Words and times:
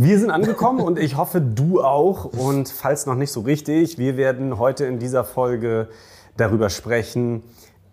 Wir 0.00 0.20
sind 0.20 0.30
angekommen 0.30 0.78
und 0.80 0.96
ich 0.96 1.16
hoffe, 1.16 1.40
du 1.40 1.82
auch. 1.82 2.24
Und 2.24 2.68
falls 2.68 3.06
noch 3.06 3.16
nicht 3.16 3.32
so 3.32 3.40
richtig, 3.40 3.98
wir 3.98 4.16
werden 4.16 4.56
heute 4.56 4.84
in 4.84 5.00
dieser 5.00 5.24
Folge 5.24 5.88
darüber 6.36 6.70
sprechen. 6.70 7.42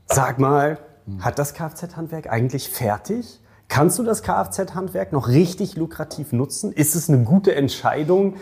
Sag 0.06 0.38
mal, 0.38 0.78
hat 1.20 1.40
das 1.40 1.56
Kfz-Handwerk 1.56 2.30
eigentlich 2.30 2.70
fertig? 2.70 3.40
Kannst 3.70 3.98
du 3.98 4.04
das 4.04 4.22
Kfz-Handwerk 4.22 5.14
noch 5.14 5.30
richtig 5.30 5.78
lukrativ 5.78 6.32
nutzen? 6.32 6.72
Ist 6.72 6.94
es 6.94 7.10
eine 7.10 7.24
gute 7.24 7.56
Entscheidung, 7.56 8.36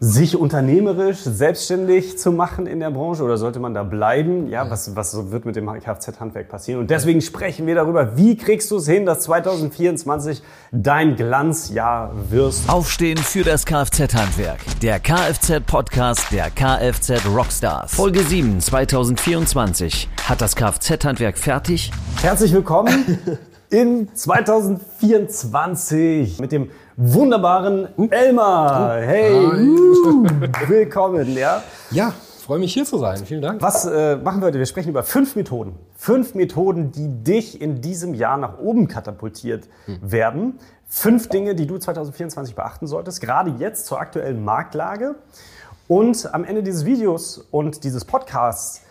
sich 0.00 0.36
unternehmerisch 0.36 1.18
selbstständig 1.18 2.18
zu 2.18 2.32
machen 2.32 2.66
in 2.66 2.80
der 2.80 2.90
Branche 2.90 3.22
oder 3.22 3.36
sollte 3.36 3.60
man 3.60 3.72
da 3.72 3.82
bleiben? 3.82 4.48
Ja, 4.48 4.68
was, 4.68 4.96
was 4.96 5.30
wird 5.30 5.44
mit 5.44 5.56
dem 5.56 5.66
Kfz-Handwerk 5.66 6.48
passieren? 6.48 6.80
Und 6.80 6.90
deswegen 6.90 7.20
sprechen 7.20 7.66
wir 7.66 7.76
darüber, 7.76 8.16
wie 8.16 8.36
kriegst 8.36 8.70
du 8.70 8.78
es 8.78 8.88
hin, 8.88 9.06
dass 9.06 9.20
2024 9.20 10.42
dein 10.72 11.16
Glanzjahr 11.16 12.12
wirst. 12.30 12.68
Aufstehen 12.68 13.18
für 13.18 13.44
das 13.44 13.64
Kfz-Handwerk. 13.64 14.60
Der 14.80 14.98
Kfz-Podcast 14.98 16.32
der 16.32 16.50
Kfz 16.50 17.24
Rockstars. 17.26 17.94
Folge 17.94 18.22
7 18.22 18.60
2024. 18.60 20.08
Hat 20.24 20.40
das 20.40 20.56
Kfz-Handwerk 20.56 21.38
fertig? 21.38 21.92
Herzlich 22.20 22.52
willkommen 22.52 23.18
in 23.72 24.14
2024 24.14 26.38
mit 26.38 26.52
dem 26.52 26.70
wunderbaren 26.96 27.88
Elmar. 28.10 29.00
Hey, 29.00 29.34
uh, 29.34 30.24
willkommen, 30.68 31.34
ja. 31.34 31.62
Ja, 31.90 32.12
freue 32.44 32.58
mich 32.58 32.74
hier 32.74 32.84
zu 32.84 32.98
sein. 32.98 33.24
Vielen 33.24 33.40
Dank. 33.40 33.62
Was 33.62 33.86
äh, 33.86 34.16
machen 34.16 34.42
wir 34.42 34.48
heute? 34.48 34.58
Wir 34.58 34.66
sprechen 34.66 34.90
über 34.90 35.02
fünf 35.02 35.36
Methoden. 35.36 35.76
Fünf 35.96 36.34
Methoden, 36.34 36.92
die 36.92 37.24
dich 37.24 37.62
in 37.62 37.80
diesem 37.80 38.12
Jahr 38.12 38.36
nach 38.36 38.58
oben 38.58 38.88
katapultiert 38.88 39.70
hm. 39.86 40.00
werden. 40.02 40.58
Fünf 40.86 41.30
Dinge, 41.30 41.54
die 41.54 41.66
du 41.66 41.78
2024 41.78 42.54
beachten 42.54 42.86
solltest, 42.86 43.22
gerade 43.22 43.54
jetzt 43.58 43.86
zur 43.86 43.98
aktuellen 43.98 44.44
Marktlage. 44.44 45.14
Und 45.88 46.28
am 46.34 46.44
Ende 46.44 46.62
dieses 46.62 46.84
Videos 46.84 47.38
und 47.50 47.84
dieses 47.84 48.04
Podcasts 48.04 48.82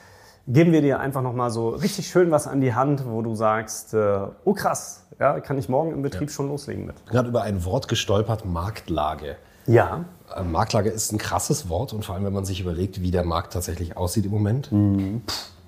geben 0.48 0.72
wir 0.72 0.82
dir 0.82 1.00
einfach 1.00 1.22
nochmal 1.22 1.50
so 1.52 1.70
richtig 1.70 2.08
schön 2.08 2.32
was 2.32 2.48
an 2.48 2.62
die 2.62 2.74
Hand, 2.74 3.06
wo 3.06 3.22
du 3.22 3.36
sagst, 3.36 3.94
äh, 3.94 4.20
oh 4.44 4.54
krass, 4.54 5.06
ja, 5.20 5.40
kann 5.40 5.58
ich 5.58 5.70
morgen 5.70 5.92
im 5.92 6.02
Betrieb 6.02 6.30
ja. 6.30 6.34
schon 6.36 6.48
loslegen 6.48 6.86
mit. 6.86 7.06
Gerade 7.08 7.30
über 7.30 7.44
ein 7.44 7.64
Wort 7.66 7.88
gestolpert, 7.88 8.46
Marktlage. 8.46 9.38
Ja. 9.68 10.06
Äh, 10.36 10.44
Marktlage 10.44 10.90
ist 10.90 11.12
ein 11.12 11.18
krasses 11.18 11.70
Wort 11.70 11.94
und 11.94 12.06
vor 12.06 12.16
allem, 12.16 12.26
wenn 12.26 12.34
man 12.34 12.46
sich 12.46 12.62
überlegt, 12.62 13.02
wie 13.02 13.12
der 13.12 13.24
Markt 13.24 13.54
tatsächlich 13.54 13.98
aussieht 13.98 14.26
im 14.26 14.32
Moment. 14.32 14.72
Mhm. 14.72 15.22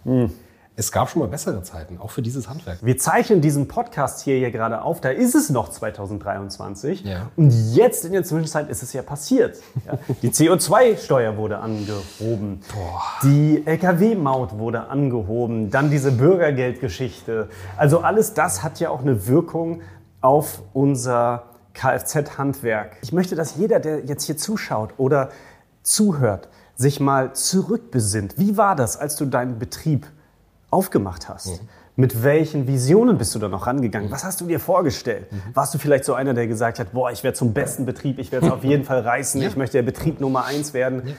Mhm 0.04 0.32
es 0.76 0.92
gab 0.92 1.10
schon 1.10 1.20
mal 1.22 1.28
bessere 1.28 1.62
Zeiten, 1.62 2.00
auch 2.00 2.10
für 2.10 2.24
dieses 2.24 2.50
Handwerk. 2.50 2.80
Wir 2.82 2.98
zeichnen 2.98 3.42
diesen 3.42 3.68
Podcast 3.68 4.24
hier, 4.24 4.38
hier 4.38 4.50
gerade 4.50 4.82
auf, 4.82 5.02
da 5.02 5.10
ist 5.10 5.36
es 5.36 5.52
noch 5.52 5.70
2023. 5.70 7.04
Ja. 7.04 7.30
Und 7.36 7.52
jetzt 7.76 8.06
in 8.06 8.14
der 8.14 8.24
Zwischenzeit 8.24 8.70
ist 8.70 8.82
es 8.82 8.92
ja 8.92 9.04
passiert. 9.04 9.58
Ja, 9.86 10.00
die 10.22 10.30
CO2-Steuer 10.32 11.38
wurde 11.38 11.60
angehoben, 11.60 12.62
Boah. 12.74 13.02
die 13.22 13.62
Lkw-Maut 13.66 14.58
wurde 14.58 14.88
angehoben, 14.88 15.70
dann 15.70 15.92
diese 15.92 16.12
Bürgergeldgeschichte. 16.12 17.50
Also 17.78 18.00
alles 18.00 18.34
das 18.34 18.64
hat 18.64 18.80
ja 18.80 18.90
auch 18.90 19.02
eine 19.02 19.28
Wirkung 19.28 19.82
auf 20.22 20.64
unser 20.74 21.44
Kfz-Handwerk. 21.74 22.98
Ich 23.02 23.14
möchte, 23.14 23.36
dass 23.36 23.58
jeder, 23.58 23.80
der 23.80 24.06
jetzt 24.06 24.24
hier 24.24 24.38
zuschaut 24.38 24.94
oder 24.98 25.30
zuhört, 25.84 26.50
sich 26.76 27.00
mal 27.00 27.34
zurückbesinnt. 27.34 28.38
Wie 28.38 28.58
war 28.58 28.76
das, 28.76 28.98
als 28.98 29.16
du 29.16 29.26
deinen 29.26 29.60
Betrieb 29.60 30.08
aufgemacht 30.74 31.30
hast. 31.30 31.62
Mhm. 31.62 31.70
Mit 31.96 32.24
welchen 32.24 32.68
Visionen 32.68 33.18
bist 33.20 33.36
du 33.36 33.40
da 33.40 33.48
noch 33.48 33.68
rangegangen? 33.68 34.10
Was 34.10 34.24
hast 34.24 34.42
du 34.42 34.46
dir 34.46 34.60
vorgestellt? 34.60 35.32
Mhm. 35.32 35.42
Warst 35.54 35.74
du 35.74 35.78
vielleicht 35.78 36.06
so 36.06 36.16
einer, 36.16 36.34
der 36.34 36.48
gesagt 36.48 36.80
hat, 36.80 36.92
boah, 36.92 37.12
ich 37.12 37.24
werde 37.24 37.38
zum 37.38 37.54
besten 37.54 37.86
Betrieb, 37.86 38.18
ich 38.18 38.32
werde 38.32 38.48
es 38.48 38.52
auf 38.52 38.64
jeden 38.64 38.84
Fall 38.84 39.02
reißen, 39.02 39.40
ja. 39.42 39.48
ich 39.48 39.56
möchte 39.56 39.78
der 39.78 39.84
Betrieb 39.84 40.20
Nummer 40.20 40.46
eins 40.46 40.74
werden? 40.74 41.04
Ja. 41.06 41.14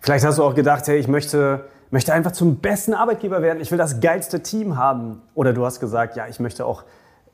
Vielleicht 0.00 0.24
hast 0.24 0.38
du 0.38 0.44
auch 0.44 0.54
gedacht, 0.54 0.86
hey, 0.86 0.98
ich 0.98 1.08
möchte, 1.08 1.64
möchte 1.90 2.12
einfach 2.12 2.32
zum 2.32 2.58
besten 2.58 2.94
Arbeitgeber 2.94 3.42
werden, 3.42 3.60
ich 3.60 3.70
will 3.70 3.78
das 3.78 4.00
geilste 4.00 4.42
Team 4.42 4.76
haben. 4.76 5.22
Oder 5.34 5.52
du 5.52 5.64
hast 5.64 5.80
gesagt, 5.80 6.16
ja, 6.16 6.28
ich 6.28 6.38
möchte 6.38 6.64
auch 6.64 6.84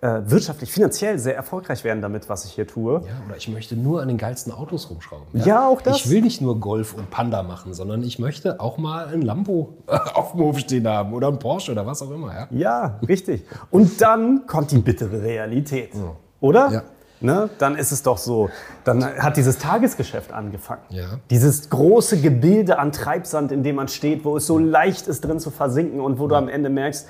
äh, 0.03 0.23
wirtschaftlich, 0.25 0.71
finanziell 0.71 1.19
sehr 1.19 1.37
erfolgreich 1.37 1.85
werden 1.85 2.01
damit, 2.01 2.29
was 2.29 2.47
ich 2.47 2.53
hier 2.53 2.67
tue. 2.67 3.03
Ja, 3.07 3.23
oder 3.27 3.37
ich 3.37 3.49
möchte 3.49 3.77
nur 3.77 4.01
an 4.01 4.09
den 4.09 4.17
geilsten 4.17 4.53
Autos 4.53 4.89
rumschrauben. 4.89 5.27
Ja, 5.35 5.47
ja 5.47 5.69
auch 5.69 5.83
das. 5.83 5.97
Ich 5.99 6.11
will 6.11 6.23
nicht 6.23 6.41
nur 6.41 6.59
Golf 6.59 6.95
und 6.95 7.11
Panda 7.11 7.43
machen, 7.43 7.75
sondern 7.75 8.03
ich 8.03 8.19
möchte 8.19 8.61
auch 8.61 8.79
mal 8.79 9.09
ein 9.09 9.21
Lambo 9.23 9.75
auf 9.87 10.33
dem 10.33 10.41
Hof 10.41 10.59
stehen 10.59 10.89
haben 10.89 11.13
oder 11.13 11.29
ein 11.29 11.39
Porsche 11.39 11.73
oder 11.73 11.85
was 11.87 12.01
auch 12.01 12.11
immer. 12.11 12.33
Ja, 12.33 12.49
ja 12.51 13.01
richtig. 13.07 13.45
Und 13.71 14.01
dann 14.01 14.47
kommt 14.47 14.71
die 14.71 14.79
bittere 14.79 15.23
Realität, 15.23 15.95
ja. 15.95 16.17
oder? 16.41 16.71
Ja. 16.71 16.83
Ne, 17.23 17.51
dann 17.59 17.77
ist 17.77 17.93
es 17.93 18.03
doch 18.03 18.17
so, 18.17 18.49
dann 18.83 19.05
hat 19.05 19.37
dieses 19.37 19.59
Tagesgeschäft 19.59 20.33
angefangen. 20.33 20.81
Ja. 20.89 21.19
Dieses 21.29 21.69
große 21.69 22.19
Gebilde 22.23 22.79
an 22.79 22.93
Treibsand, 22.93 23.53
in 23.53 23.63
dem 23.63 23.77
man 23.77 23.89
steht, 23.89 24.25
wo 24.25 24.39
es 24.39 24.47
so 24.47 24.57
leicht 24.57 25.07
ist, 25.07 25.23
drin 25.27 25.39
zu 25.39 25.51
versinken 25.51 26.01
und 26.01 26.19
wo 26.19 26.29
du 26.29 26.35
am 26.35 26.49
Ende 26.49 26.71
merkst, 26.71 27.07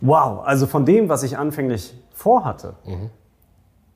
wow, 0.00 0.40
also 0.46 0.66
von 0.66 0.86
dem, 0.86 1.10
was 1.10 1.22
ich 1.22 1.36
anfänglich 1.36 1.94
vorhatte, 2.22 2.74
mhm. 2.84 3.10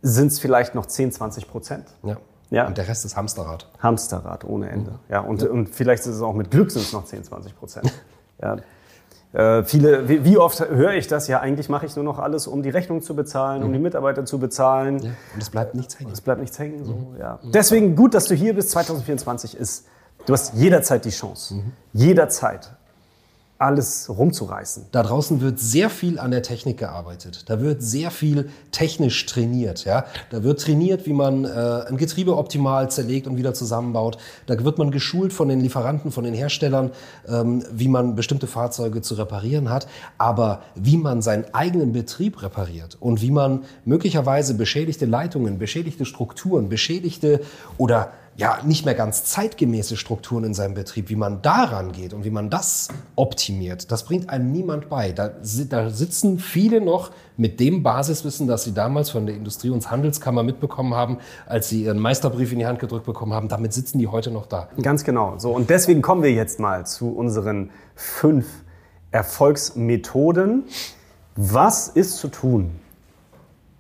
sind 0.03 0.29
es 0.29 0.41
vielleicht 0.41 0.75
noch 0.75 0.87
10, 0.87 1.13
20 1.13 1.49
Prozent. 1.49 1.87
Ja. 2.03 2.17
Ja. 2.51 2.67
Und 2.67 2.79
der 2.79 2.87
Rest 2.87 3.05
ist 3.05 3.17
Hamsterrad. 3.17 3.69
Hamsterrad 3.81 4.45
ohne 4.45 4.69
Ende. 4.71 4.93
Mhm. 4.93 4.99
Ja, 5.09 5.21
und, 5.21 5.43
ja. 5.43 5.51
und 5.51 5.69
vielleicht 5.69 6.03
ist 6.03 6.15
es 6.15 6.23
auch 6.23 6.35
mit 6.35 6.51
Glück 6.51 6.71
sind 6.71 6.83
es 6.83 6.93
noch 6.93 7.05
10, 7.05 7.25
20 7.25 7.57
Prozent. 7.57 7.93
ja. 8.43 8.57
Äh, 9.33 9.65
viele, 9.65 10.09
wie, 10.09 10.25
wie, 10.25 10.39
oft 10.39 10.61
höre 10.61 10.95
ich 10.95 11.09
das? 11.09 11.29
Ja, 11.29 11.41
eigentlich 11.41 11.69
mache 11.69 11.87
ich 11.87 11.95
nur 11.97 12.05
noch 12.05 12.19
alles, 12.19 12.47
um 12.47 12.63
die 12.63 12.71
Rechnung 12.71 13.03
zu 13.03 13.15
bezahlen, 13.17 13.61
mhm. 13.61 13.67
um 13.67 13.73
die 13.73 13.79
Mitarbeiter 13.79 14.25
zu 14.25 14.39
bezahlen. 14.39 15.01
Ja. 15.01 15.11
Und 15.35 15.43
es 15.43 15.51
bleibt 15.51 15.75
nichts 15.75 15.99
hängen. 15.99 16.13
Es 16.13 16.21
bleibt 16.21 16.41
nichts 16.41 16.59
hängen. 16.59 16.85
So, 16.85 16.95
mhm. 16.95 17.17
ja. 17.19 17.39
Deswegen 17.43 17.97
gut, 17.97 18.15
dass 18.15 18.27
du 18.27 18.35
hier 18.35 18.55
bist. 18.55 18.71
2024 18.71 19.57
ist, 19.57 19.87
du 20.25 20.33
hast 20.33 20.55
jederzeit 20.55 21.05
die 21.05 21.11
Chance. 21.11 21.55
Mhm. 21.55 21.73
Jederzeit 21.93 22.77
alles 23.59 24.11
rumzureißen. 24.11 24.87
Da 24.93 25.03
draußen 25.03 25.41
wird 25.41 25.59
sehr 25.59 25.89
viel 25.89 26.19
an 26.19 26.31
der 26.31 26.43
Technik 26.43 26.79
gearbeitet. 26.79 27.45
Da 27.47 27.61
wird 27.61 27.83
sehr 27.83 28.11
viel 28.11 28.51
technisch 28.71 29.25
trainiert. 29.25 29.85
Ja? 29.87 30.05
Da 30.31 30.43
wird 30.43 30.61
trainiert, 30.61 31.07
wie 31.07 31.15
man 31.15 31.45
äh, 31.45 31.49
ein 31.89 31.97
Getriebe 31.97 32.37
optimal 32.37 32.91
zerlegt 32.91 33.27
und 33.27 33.39
wieder 33.39 33.55
zusammenbaut. 33.55 34.19
Da 34.47 34.63
wird 34.63 34.77
man 34.77 34.91
geschult 34.91 35.33
von 35.33 35.49
den 35.49 35.61
Lieferanten, 35.61 36.13
von 36.13 36.25
den 36.25 36.35
Herstellern, 36.35 36.91
ähm, 37.27 37.65
wie 37.73 37.89
man 37.89 38.15
bestimmte 38.15 38.47
Fahrzeuge 38.47 39.01
zu 39.01 39.15
reparieren 39.15 39.71
hat. 39.71 39.87
Aber 40.19 40.63
wie 40.75 40.99
man 40.99 41.23
seinen 41.23 41.47
eigenen 41.55 41.93
Betrieb 41.93 42.43
repariert 42.43 42.99
und 43.01 43.23
wie 43.23 43.31
man 43.31 43.65
möglicherweise 43.87 44.55
beschädigte 44.55 45.07
Leitungen, 45.07 45.59
beschädigte 45.59 46.05
Strukturen, 46.05 46.69
beschädigte 46.69 47.41
oder 47.79 48.13
ja 48.37 48.59
nicht 48.65 48.85
mehr 48.85 48.95
ganz 48.95 49.25
zeitgemäße 49.25 49.97
Strukturen 49.97 50.45
in 50.45 50.55
seinem 50.55 50.75
Betrieb, 50.75 51.09
wie 51.09 51.17
man 51.17 51.41
daran 51.41 51.93
geht 51.93 52.13
und 52.13 52.25
wie 52.25 52.31
man 52.31 52.51
das 52.51 52.89
optimiert, 53.15 53.91
das 53.91 54.05
bringt 54.05 54.29
einem 54.29 54.53
niemand 54.53 54.89
bei. 54.89 55.13
Da, 55.13 55.31
da 55.69 55.91
sitzen 55.91 56.39
viele 56.39 56.81
noch 56.81 57.11
mit 57.37 57.61
dem 57.61 57.83
Basiswissen, 57.83 58.47
das 58.47 58.65
sie 58.65 58.75
damals 58.75 59.11
von 59.11 59.27
der 59.27 59.35
Industrie- 59.35 59.71
und 59.71 59.91
Handelskammer 59.91 60.43
mitbekommen 60.43 60.95
haben, 60.95 61.19
als 61.47 61.69
sie 61.69 61.85
ihren 61.85 61.99
Meisterbrief 61.99 62.53
in 62.53 62.59
die 62.59 62.67
Hand 62.67 62.79
gedrückt 62.79 63.07
bekommen 63.07 63.33
haben. 63.33 63.49
Damit 63.49 63.73
sitzen 63.73 63.99
die 63.99 64.07
heute 64.07 64.31
noch 64.31 64.47
da. 64.47 64.69
Ganz 64.83 65.05
genau. 65.05 65.39
So 65.39 65.53
und 65.53 65.71
deswegen 65.71 66.03
kommen 66.03 66.23
wir 66.23 66.33
jetzt 66.33 66.61
mal 66.61 66.87
zu 66.87 67.09
unseren 67.09 67.71
fünf 67.95 68.47
Erfolgsmethoden. 69.13 70.65
Was 71.37 71.89
ist 71.89 72.19
zu 72.19 72.29
tun, 72.29 72.73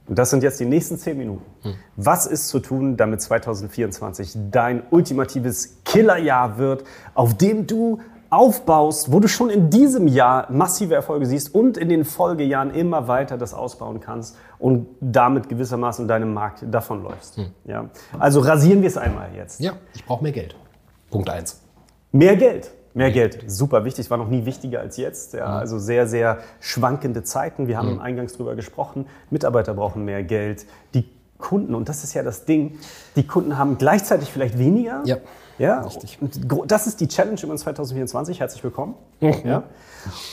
und 0.06 0.18
das 0.18 0.30
sind 0.30 0.42
jetzt 0.42 0.60
die 0.60 0.64
nächsten 0.64 0.98
zehn 0.98 1.18
Minuten. 1.18 1.44
Hm. 1.62 1.74
Was 1.96 2.26
ist 2.26 2.48
zu 2.48 2.60
tun, 2.60 2.96
damit 2.96 3.20
2024 3.20 4.36
dein 4.50 4.82
ultimatives 4.90 5.78
Killerjahr 5.84 6.58
wird, 6.58 6.84
auf 7.14 7.36
dem 7.36 7.66
du 7.66 8.00
aufbaust, 8.30 9.12
wo 9.12 9.20
du 9.20 9.28
schon 9.28 9.50
in 9.50 9.70
diesem 9.70 10.08
Jahr 10.08 10.50
massive 10.50 10.94
Erfolge 10.94 11.26
siehst 11.26 11.54
und 11.54 11.76
in 11.76 11.88
den 11.88 12.04
Folgejahren 12.04 12.74
immer 12.74 13.08
weiter 13.08 13.38
das 13.38 13.54
ausbauen 13.54 14.00
kannst 14.00 14.36
und 14.58 14.88
damit 15.00 15.48
gewissermaßen 15.48 16.08
deinem 16.08 16.34
Markt 16.34 16.64
davonläufst. 16.70 17.36
Hm. 17.36 17.46
Ja? 17.64 17.90
Also 18.18 18.40
rasieren 18.40 18.82
wir 18.82 18.88
es 18.88 18.96
einmal 18.96 19.30
jetzt. 19.34 19.60
Ja, 19.60 19.72
ich 19.94 20.04
brauche 20.04 20.22
mehr 20.22 20.32
Geld. 20.32 20.56
Punkt 21.10 21.30
eins. 21.30 21.62
Mehr 22.12 22.36
Geld. 22.36 22.70
Mehr 22.96 23.10
Geld, 23.10 23.44
super 23.46 23.84
wichtig, 23.84 24.10
war 24.10 24.16
noch 24.16 24.28
nie 24.28 24.46
wichtiger 24.46 24.80
als 24.80 24.96
jetzt. 24.96 25.34
Ja, 25.34 25.58
also 25.58 25.78
sehr, 25.78 26.06
sehr 26.06 26.38
schwankende 26.60 27.22
Zeiten. 27.22 27.68
Wir 27.68 27.76
haben 27.76 27.94
mhm. 27.94 28.00
eingangs 28.00 28.32
drüber 28.32 28.56
gesprochen. 28.56 29.06
Mitarbeiter 29.28 29.74
brauchen 29.74 30.06
mehr 30.06 30.22
Geld. 30.22 30.64
Die 30.94 31.04
Kunden, 31.36 31.74
und 31.74 31.90
das 31.90 32.04
ist 32.04 32.14
ja 32.14 32.22
das 32.22 32.46
Ding, 32.46 32.78
die 33.14 33.26
Kunden 33.26 33.58
haben 33.58 33.76
gleichzeitig 33.76 34.32
vielleicht 34.32 34.58
weniger. 34.58 35.02
Ja. 35.04 35.18
Ja, 35.58 35.80
Richtig. 35.80 36.18
Und 36.20 36.70
das 36.70 36.86
ist 36.86 37.00
die 37.00 37.08
Challenge 37.08 37.40
immer 37.42 37.56
2024. 37.56 38.40
Herzlich 38.40 38.62
willkommen. 38.62 38.94
Ja. 39.20 39.62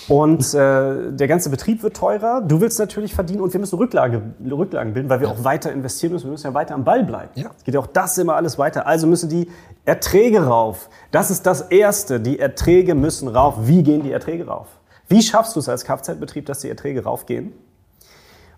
Und 0.07 0.53
äh, 0.53 1.11
der 1.11 1.27
ganze 1.27 1.49
Betrieb 1.49 1.81
wird 1.81 1.95
teurer. 1.95 2.41
Du 2.41 2.59
willst 2.59 2.77
natürlich 2.77 3.13
verdienen 3.15 3.41
und 3.41 3.53
wir 3.53 3.59
müssen 3.59 3.77
Rücklage, 3.77 4.21
Rücklagen 4.51 4.93
bilden, 4.93 5.09
weil 5.09 5.21
wir 5.21 5.29
ja. 5.29 5.33
auch 5.33 5.43
weiter 5.43 5.71
investieren 5.71 6.13
müssen. 6.13 6.25
Wir 6.25 6.31
müssen 6.31 6.47
ja 6.47 6.53
weiter 6.53 6.75
am 6.75 6.83
Ball 6.83 7.03
bleiben. 7.03 7.31
Ja. 7.35 7.51
Es 7.57 7.63
geht 7.63 7.73
ja 7.73 7.79
auch 7.79 7.87
das 7.87 8.17
immer 8.17 8.35
alles 8.35 8.57
weiter. 8.57 8.85
Also 8.85 9.07
müssen 9.07 9.29
die 9.29 9.49
Erträge 9.85 10.45
rauf. 10.45 10.89
Das 11.11 11.31
ist 11.31 11.45
das 11.45 11.61
Erste. 11.61 12.19
Die 12.19 12.39
Erträge 12.39 12.93
müssen 12.93 13.27
rauf. 13.29 13.55
Wie 13.61 13.81
gehen 13.83 14.03
die 14.03 14.11
Erträge 14.11 14.47
rauf? 14.47 14.67
Wie 15.07 15.21
schaffst 15.21 15.55
du 15.55 15.59
es 15.59 15.69
als 15.69 15.85
Kfz-Betrieb, 15.85 16.45
dass 16.45 16.59
die 16.59 16.69
Erträge 16.69 17.03
raufgehen? 17.03 17.53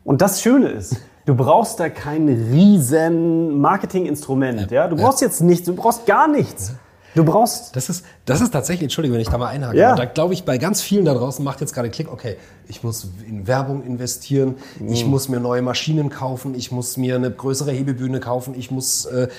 Und 0.03 0.21
das 0.21 0.41
Schöne 0.41 0.69
ist, 0.69 0.97
Du 1.25 1.36
brauchst 1.36 1.80
da 1.80 1.89
kein 1.89 2.27
riesen 2.27 3.60
Marketinginstrument. 3.60 4.72
Ja. 4.72 4.83
ja. 4.83 4.88
Du 4.88 4.95
brauchst 4.95 5.22
jetzt 5.22 5.42
nichts, 5.42 5.66
du 5.66 5.75
brauchst 5.75 6.06
gar 6.06 6.27
nichts. 6.27 6.74
Du 7.16 7.24
brauchst. 7.24 7.74
Das 7.75 7.88
ist, 7.89 8.06
das 8.25 8.42
ist 8.42 8.51
tatsächlich, 8.51 8.83
Entschuldigung, 8.83 9.16
wenn 9.16 9.22
ich 9.22 9.30
da 9.30 9.38
mal 9.38 9.48
einhake. 9.48 9.77
Ja. 9.77 9.95
Da 9.95 10.04
glaube 10.04 10.33
ich, 10.33 10.44
bei 10.44 10.57
ganz 10.57 10.81
vielen 10.81 11.06
da 11.06 11.13
draußen 11.13 11.44
macht 11.44 11.62
jetzt 11.62 11.74
gerade 11.74 11.89
Klick, 11.89 12.12
okay, 12.12 12.36
ich 12.68 12.83
muss 12.83 13.07
in 13.25 13.48
Werbung 13.48 13.83
investieren, 13.83 14.56
mhm. 14.80 14.89
ich 14.89 15.06
muss 15.06 15.30
mir 15.30 15.39
neue 15.39 15.62
Maschinen 15.62 16.10
kaufen, 16.10 16.56
ich 16.56 16.74
muss 16.74 16.98
mir 16.98 17.16
eine 17.16 17.31
größere 17.31 17.71
Hebebühne 17.71 18.19
kaufen, 18.19 18.54
ich 18.54 18.69
muss 18.69 19.06
äh, 19.06 19.30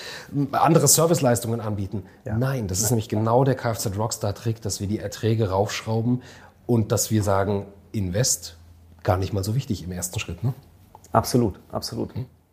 andere 0.51 0.87
Serviceleistungen 0.87 1.61
anbieten. 1.61 2.03
Ja. 2.25 2.35
Nein, 2.35 2.67
das 2.67 2.81
ist 2.81 2.89
nämlich 2.89 3.09
genau 3.09 3.43
der 3.43 3.55
Kfz 3.55 3.91
Rockstar-Trick, 3.95 4.59
dass 4.61 4.79
wir 4.79 4.87
die 4.87 4.97
Erträge 4.97 5.51
raufschrauben 5.51 6.23
und 6.65 6.91
dass 6.91 7.11
wir 7.11 7.21
sagen, 7.21 7.67
Invest 7.91 8.57
gar 9.03 9.17
nicht 9.17 9.33
mal 9.33 9.43
so 9.43 9.55
wichtig 9.55 9.83
im 9.83 9.91
ersten 9.91 10.19
Schritt. 10.19 10.43
Ne? 10.43 10.53
Absolut, 11.17 11.59
absolut. 11.71 12.11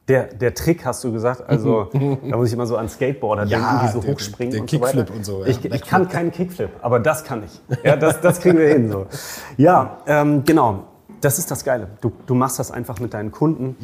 Der, 0.09 0.25
der 0.25 0.55
Trick 0.55 0.85
hast 0.87 1.05
du 1.05 1.13
gesagt, 1.13 1.49
also 1.49 1.85
da 1.93 2.37
muss 2.37 2.49
ich 2.49 2.55
immer 2.55 2.67
so 2.67 2.77
an 2.77 2.89
Skateboarder 2.89 3.45
ja, 3.45 3.59
denken, 3.59 3.87
die 3.87 3.93
so 3.93 4.13
hochspringen 4.13 4.53
der, 4.53 4.59
der 4.59 4.61
und 4.63 4.67
Kickflip 4.67 5.09
so. 5.09 5.15
Und 5.15 5.25
so, 5.25 5.41
ja. 5.43 5.47
ich, 5.49 5.65
ich, 5.65 5.83
kann 5.83 6.09
keinen 6.09 6.31
Kickflip, 6.31 6.71
aber 6.81 6.99
das 6.99 7.25
kann 7.25 7.45
ich. 7.45 7.61
Ja, 7.85 7.97
das, 7.97 8.21
das 8.23 8.41
kriegen 8.41 8.59
wir 8.59 8.69
hin. 8.69 8.91
So. 8.91 9.07
Ja, 9.59 9.99
ähm, 10.07 10.45
genau. 10.45 10.85
Das 11.21 11.39
ist 11.39 11.51
das 11.51 11.65
Geile. 11.65 11.89
Du, 12.01 12.11
du 12.27 12.35
machst 12.35 12.59
das 12.59 12.71
einfach 12.71 13.01
mit 13.01 13.15
deinen 13.15 13.33
Kunden. 13.33 13.77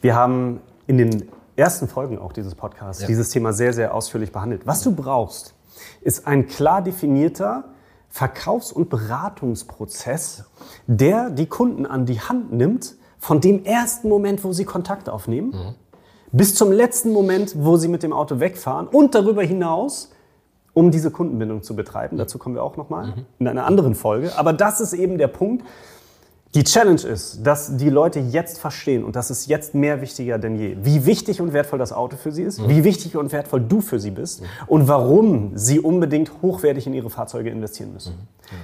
Wir 0.00 0.14
haben 0.14 0.60
in 0.86 0.98
den 0.98 1.28
ersten 1.56 1.88
Folgen 1.88 2.18
auch 2.18 2.32
dieses 2.32 2.54
Podcasts 2.54 3.02
ja. 3.02 3.08
dieses 3.08 3.30
Thema 3.30 3.52
sehr, 3.52 3.72
sehr 3.72 3.94
ausführlich 3.94 4.32
behandelt. 4.32 4.66
Was 4.66 4.82
du 4.82 4.94
brauchst, 4.94 5.54
ist 6.00 6.26
ein 6.26 6.46
klar 6.46 6.82
definierter 6.82 7.64
Verkaufs- 8.08 8.72
und 8.72 8.88
Beratungsprozess, 8.88 10.44
der 10.86 11.30
die 11.30 11.46
Kunden 11.46 11.86
an 11.86 12.06
die 12.06 12.20
Hand 12.20 12.52
nimmt, 12.52 12.95
von 13.18 13.40
dem 13.40 13.64
ersten 13.64 14.08
Moment, 14.08 14.44
wo 14.44 14.52
sie 14.52 14.64
Kontakt 14.64 15.08
aufnehmen, 15.08 15.50
mhm. 15.50 15.74
bis 16.32 16.54
zum 16.54 16.72
letzten 16.72 17.12
Moment, 17.12 17.54
wo 17.56 17.76
sie 17.76 17.88
mit 17.88 18.02
dem 18.02 18.12
Auto 18.12 18.40
wegfahren 18.40 18.86
und 18.88 19.14
darüber 19.14 19.42
hinaus, 19.42 20.10
um 20.74 20.90
diese 20.90 21.10
Kundenbindung 21.10 21.62
zu 21.62 21.74
betreiben. 21.74 22.18
Dazu 22.18 22.38
kommen 22.38 22.54
wir 22.54 22.62
auch 22.62 22.76
nochmal 22.76 23.06
mhm. 23.06 23.26
in 23.38 23.48
einer 23.48 23.64
anderen 23.64 23.94
Folge. 23.94 24.36
Aber 24.36 24.52
das 24.52 24.80
ist 24.80 24.92
eben 24.92 25.16
der 25.16 25.28
Punkt. 25.28 25.64
Die 26.54 26.64
Challenge 26.64 27.00
ist, 27.00 27.46
dass 27.46 27.76
die 27.76 27.90
Leute 27.90 28.20
jetzt 28.20 28.58
verstehen, 28.58 29.04
und 29.04 29.16
das 29.16 29.30
ist 29.30 29.46
jetzt 29.46 29.74
mehr 29.74 30.00
wichtiger 30.00 30.38
denn 30.38 30.56
je, 30.56 30.76
wie 30.82 31.04
wichtig 31.04 31.40
und 31.40 31.52
wertvoll 31.52 31.78
das 31.78 31.92
Auto 31.92 32.16
für 32.16 32.32
sie 32.32 32.42
ist, 32.42 32.60
mhm. 32.60 32.68
wie 32.68 32.84
wichtig 32.84 33.16
und 33.16 33.32
wertvoll 33.32 33.60
du 33.60 33.80
für 33.80 33.98
sie 33.98 34.10
bist 34.10 34.42
mhm. 34.42 34.46
und 34.66 34.88
warum 34.88 35.52
sie 35.54 35.80
unbedingt 35.80 36.30
hochwertig 36.42 36.86
in 36.86 36.94
ihre 36.94 37.10
Fahrzeuge 37.10 37.50
investieren 37.50 37.92
müssen. 37.92 38.12
Mhm. 38.12 38.48
Genau. 38.50 38.62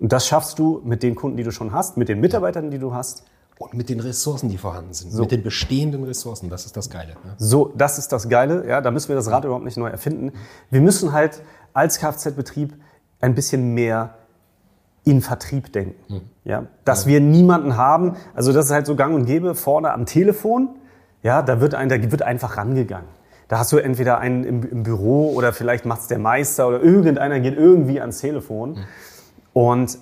Und 0.00 0.12
das 0.12 0.26
schaffst 0.26 0.58
du 0.58 0.82
mit 0.84 1.04
den 1.04 1.14
Kunden, 1.14 1.36
die 1.36 1.44
du 1.44 1.52
schon 1.52 1.72
hast, 1.72 1.96
mit 1.96 2.08
den 2.08 2.20
Mitarbeitern, 2.20 2.70
die 2.70 2.78
du 2.78 2.92
hast 2.92 3.24
und 3.58 3.74
mit 3.74 3.88
den 3.88 4.00
Ressourcen, 4.00 4.48
die 4.48 4.58
vorhanden 4.58 4.92
sind, 4.92 5.12
so. 5.12 5.22
mit 5.22 5.30
den 5.30 5.42
bestehenden 5.42 6.04
Ressourcen, 6.04 6.50
das 6.50 6.66
ist 6.66 6.76
das 6.76 6.90
Geile. 6.90 7.12
Ne? 7.24 7.34
So, 7.38 7.72
das 7.76 7.98
ist 7.98 8.12
das 8.12 8.28
Geile, 8.28 8.66
ja, 8.66 8.80
da 8.80 8.90
müssen 8.90 9.08
wir 9.08 9.16
das 9.16 9.30
Rad 9.30 9.44
überhaupt 9.44 9.64
nicht 9.64 9.76
neu 9.76 9.88
erfinden. 9.88 10.32
Wir 10.70 10.80
müssen 10.80 11.12
halt 11.12 11.42
als 11.72 11.98
Kfz-Betrieb 11.98 12.74
ein 13.20 13.34
bisschen 13.34 13.74
mehr 13.74 14.14
in 15.04 15.20
Vertrieb 15.20 15.72
denken. 15.72 16.14
Hm. 16.14 16.20
Ja, 16.44 16.66
dass 16.84 17.04
ja. 17.04 17.12
wir 17.12 17.20
niemanden 17.20 17.76
haben, 17.76 18.16
also 18.34 18.52
das 18.52 18.66
ist 18.66 18.70
halt 18.72 18.86
so 18.86 18.96
gang 18.96 19.14
und 19.14 19.26
gäbe, 19.26 19.54
vorne 19.54 19.92
am 19.92 20.06
Telefon, 20.06 20.70
ja, 21.22 21.42
da 21.42 21.60
wird, 21.60 21.74
ein, 21.74 21.88
da 21.88 22.10
wird 22.10 22.22
einfach 22.22 22.56
rangegangen. 22.56 23.08
Da 23.48 23.58
hast 23.58 23.70
du 23.70 23.76
entweder 23.76 24.18
einen 24.18 24.44
im, 24.44 24.62
im 24.62 24.82
Büro 24.82 25.32
oder 25.34 25.52
vielleicht 25.52 25.84
macht 25.84 26.00
es 26.00 26.06
der 26.08 26.18
Meister 26.18 26.68
oder 26.68 26.80
irgendeiner 26.80 27.38
geht 27.40 27.56
irgendwie 27.56 28.00
ans 28.00 28.18
Telefon. 28.18 28.76
Hm. 28.76 28.84
Und 29.52 29.98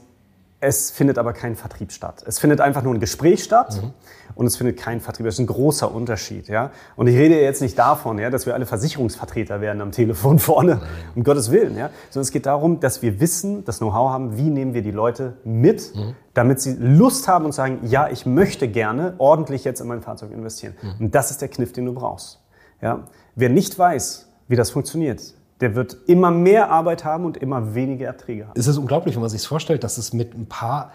es 0.61 0.91
findet 0.91 1.17
aber 1.17 1.33
kein 1.33 1.57
Vertrieb 1.57 1.91
statt. 1.91 2.23
Es 2.27 2.39
findet 2.39 2.61
einfach 2.61 2.83
nur 2.83 2.93
ein 2.93 3.01
Gespräch 3.01 3.43
statt 3.43 3.81
mhm. 3.83 3.93
und 4.35 4.47
es 4.47 4.57
findet 4.57 4.79
kein 4.79 5.01
Vertrieb. 5.01 5.25
Das 5.25 5.37
ist 5.37 5.39
ein 5.39 5.47
großer 5.47 5.93
Unterschied. 5.93 6.49
Ja? 6.49 6.71
Und 6.97 7.07
ich 7.07 7.17
rede 7.17 7.41
jetzt 7.41 7.63
nicht 7.63 7.79
davon, 7.79 8.19
ja, 8.19 8.29
dass 8.29 8.45
wir 8.45 8.53
alle 8.53 8.67
Versicherungsvertreter 8.67 9.63
werden 9.63 9.81
am 9.81 9.91
Telefon 9.91 10.39
vorne, 10.39 10.77
Nein. 10.77 10.89
um 11.15 11.25
Gottes 11.25 11.51
Willen. 11.51 11.79
Ja? 11.79 11.89
Sondern 12.11 12.25
es 12.25 12.31
geht 12.31 12.45
darum, 12.45 12.79
dass 12.79 13.01
wir 13.01 13.21
wissen, 13.21 13.65
das 13.65 13.79
Know-how 13.79 14.11
haben, 14.11 14.37
wie 14.37 14.51
nehmen 14.51 14.75
wir 14.75 14.83
die 14.83 14.91
Leute 14.91 15.39
mit, 15.45 15.95
mhm. 15.95 16.15
damit 16.35 16.61
sie 16.61 16.77
Lust 16.79 17.27
haben 17.27 17.47
und 17.47 17.53
sagen, 17.53 17.79
ja, 17.85 18.09
ich 18.09 18.27
möchte 18.27 18.69
gerne 18.69 19.15
ordentlich 19.17 19.65
jetzt 19.65 19.81
in 19.81 19.89
mein 19.89 20.03
Fahrzeug 20.03 20.31
investieren. 20.31 20.75
Mhm. 20.83 21.07
Und 21.07 21.15
das 21.15 21.31
ist 21.31 21.41
der 21.41 21.49
Kniff, 21.49 21.73
den 21.73 21.87
du 21.87 21.95
brauchst. 21.95 22.39
Ja? 22.83 23.05
Wer 23.35 23.49
nicht 23.49 23.79
weiß, 23.79 24.29
wie 24.49 24.57
das 24.57 24.71
funktioniert, 24.71 25.23
der 25.61 25.75
wird 25.75 25.97
immer 26.07 26.31
mehr 26.31 26.71
Arbeit 26.71 27.05
haben 27.05 27.25
und 27.25 27.37
immer 27.37 27.75
weniger 27.75 28.07
Erträge 28.07 28.49
haben. 28.49 28.59
Es 28.59 28.67
ist 28.67 28.79
unglaublich, 28.79 29.15
wenn 29.15 29.21
man 29.21 29.31
sich 29.31 29.47
vorstellt, 29.47 29.85
dass 29.85 29.99
es 29.99 30.13
mit 30.13 30.35
ein 30.35 30.47
paar 30.47 30.93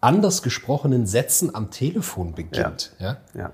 anders 0.00 0.42
gesprochenen 0.42 1.06
Sätzen 1.06 1.54
am 1.54 1.70
Telefon 1.70 2.34
beginnt. 2.34 2.92
Ja. 2.98 3.06
ja? 3.06 3.16
ja. 3.34 3.52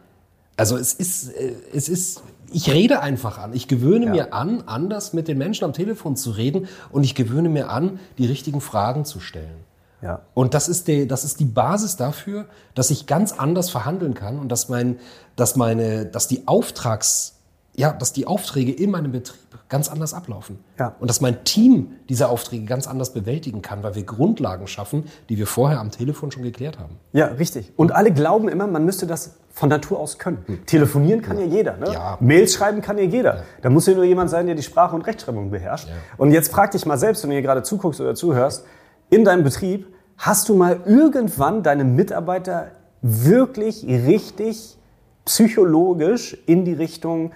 Also 0.57 0.77
es 0.77 0.95
ist, 0.95 1.29
äh, 1.35 1.55
es 1.73 1.89
ist, 1.89 2.23
ich 2.53 2.71
rede 2.71 3.01
einfach 3.01 3.39
an. 3.39 3.53
Ich 3.53 3.69
gewöhne 3.69 4.07
ja. 4.07 4.13
mir 4.13 4.35
an, 4.35 4.63
anders 4.67 5.13
mit 5.13 5.29
den 5.29 5.39
Menschen 5.39 5.65
am 5.65 5.73
Telefon 5.73 6.17
zu 6.17 6.31
reden 6.31 6.69
und 6.91 7.05
ich 7.05 7.15
gewöhne 7.15 7.49
mir 7.49 7.71
an, 7.71 7.99
die 8.19 8.27
richtigen 8.27 8.61
Fragen 8.61 9.05
zu 9.05 9.21
stellen. 9.21 9.65
Ja. 10.03 10.21
Und 10.35 10.55
das 10.55 10.69
ist, 10.69 10.87
die, 10.87 11.09
das 11.09 11.25
ist 11.25 11.41
die 11.41 11.47
Basis 11.47 11.97
dafür, 11.97 12.47
dass 12.75 12.91
ich 12.91 13.07
ganz 13.07 13.33
anders 13.33 13.71
verhandeln 13.71 14.15
kann 14.15 14.39
und 14.39 14.51
dass, 14.51 14.69
mein, 14.69 14.99
dass, 15.35 15.57
meine, 15.57 16.05
dass 16.05 16.29
die 16.29 16.47
Auftrags, 16.47 17.34
ja, 17.77 17.93
dass 17.93 18.13
die 18.13 18.27
Aufträge 18.27 18.73
in 18.73 18.91
meinem 18.91 19.13
Betrieb 19.13 19.41
ganz 19.69 19.89
anders 19.89 20.15
ablaufen. 20.15 20.59
Ja. 20.79 20.95
Und 21.01 21.09
dass 21.09 21.21
mein 21.21 21.43
Team 21.45 21.93
diese 22.09 22.29
Aufträge 22.29 22.65
ganz 22.65 22.87
anders 22.87 23.13
bewältigen 23.13 23.63
kann, 23.63 23.83
weil 23.83 23.95
wir 23.95 24.05
Grundlagen 24.05 24.67
schaffen, 24.67 25.05
die 25.29 25.39
wir 25.39 25.47
vorher 25.47 25.81
am 25.81 25.91
Telefon 25.91 26.31
schon 26.31 26.43
geklärt 26.43 26.79
haben. 26.79 26.97
Ja, 27.13 27.27
richtig. 27.27 27.73
Und 27.77 27.93
alle 27.93 28.13
glauben 28.13 28.49
immer, 28.49 28.67
man 28.67 28.85
müsste 28.85 29.07
das 29.07 29.37
von 29.53 29.69
Natur 29.69 29.99
aus 29.99 30.19
können. 30.19 30.45
Hm. 30.47 30.67
Telefonieren 30.67 31.23
kann 31.23 31.39
ja, 31.39 31.45
ja 31.45 31.53
jeder. 31.53 31.77
Ne? 31.77 31.93
Ja. 31.93 32.19
Mails 32.21 32.55
schreiben 32.55 32.81
kann 32.83 32.99
ja 32.99 33.05
jeder. 33.05 33.37
Ja. 33.37 33.43
Da 33.63 33.71
muss 33.71 33.87
ja 33.87 33.95
nur 33.95 34.05
jemand 34.05 34.31
sein, 34.31 34.47
der 34.47 34.55
die 34.55 34.63
Sprache 34.63 34.95
und 34.95 35.03
Rechtschreibung 35.03 35.51
beherrscht. 35.51 35.89
Und 36.17 36.33
jetzt 36.33 36.53
frag 36.53 36.73
dich 36.73 36.87
mal 36.87 36.99
selbst, 36.99 37.23
wenn 37.23 37.31
du 37.31 37.35
hier 37.35 37.43
gerade 37.43 37.63
zuguckst 37.63 38.01
oder 38.01 38.15
zuhörst, 38.15 38.65
in 39.11 39.25
deinem 39.25 39.45
Betrieb, 39.45 39.87
hast 40.17 40.49
du 40.49 40.55
mal 40.55 40.81
irgendwann 40.87 41.63
deine 41.63 41.85
Mitarbeiter 41.85 42.71
wirklich 43.03 43.85
richtig 43.85 44.77
psychologisch 45.25 46.37
in 46.47 46.65
die 46.65 46.73
Richtung 46.73 47.33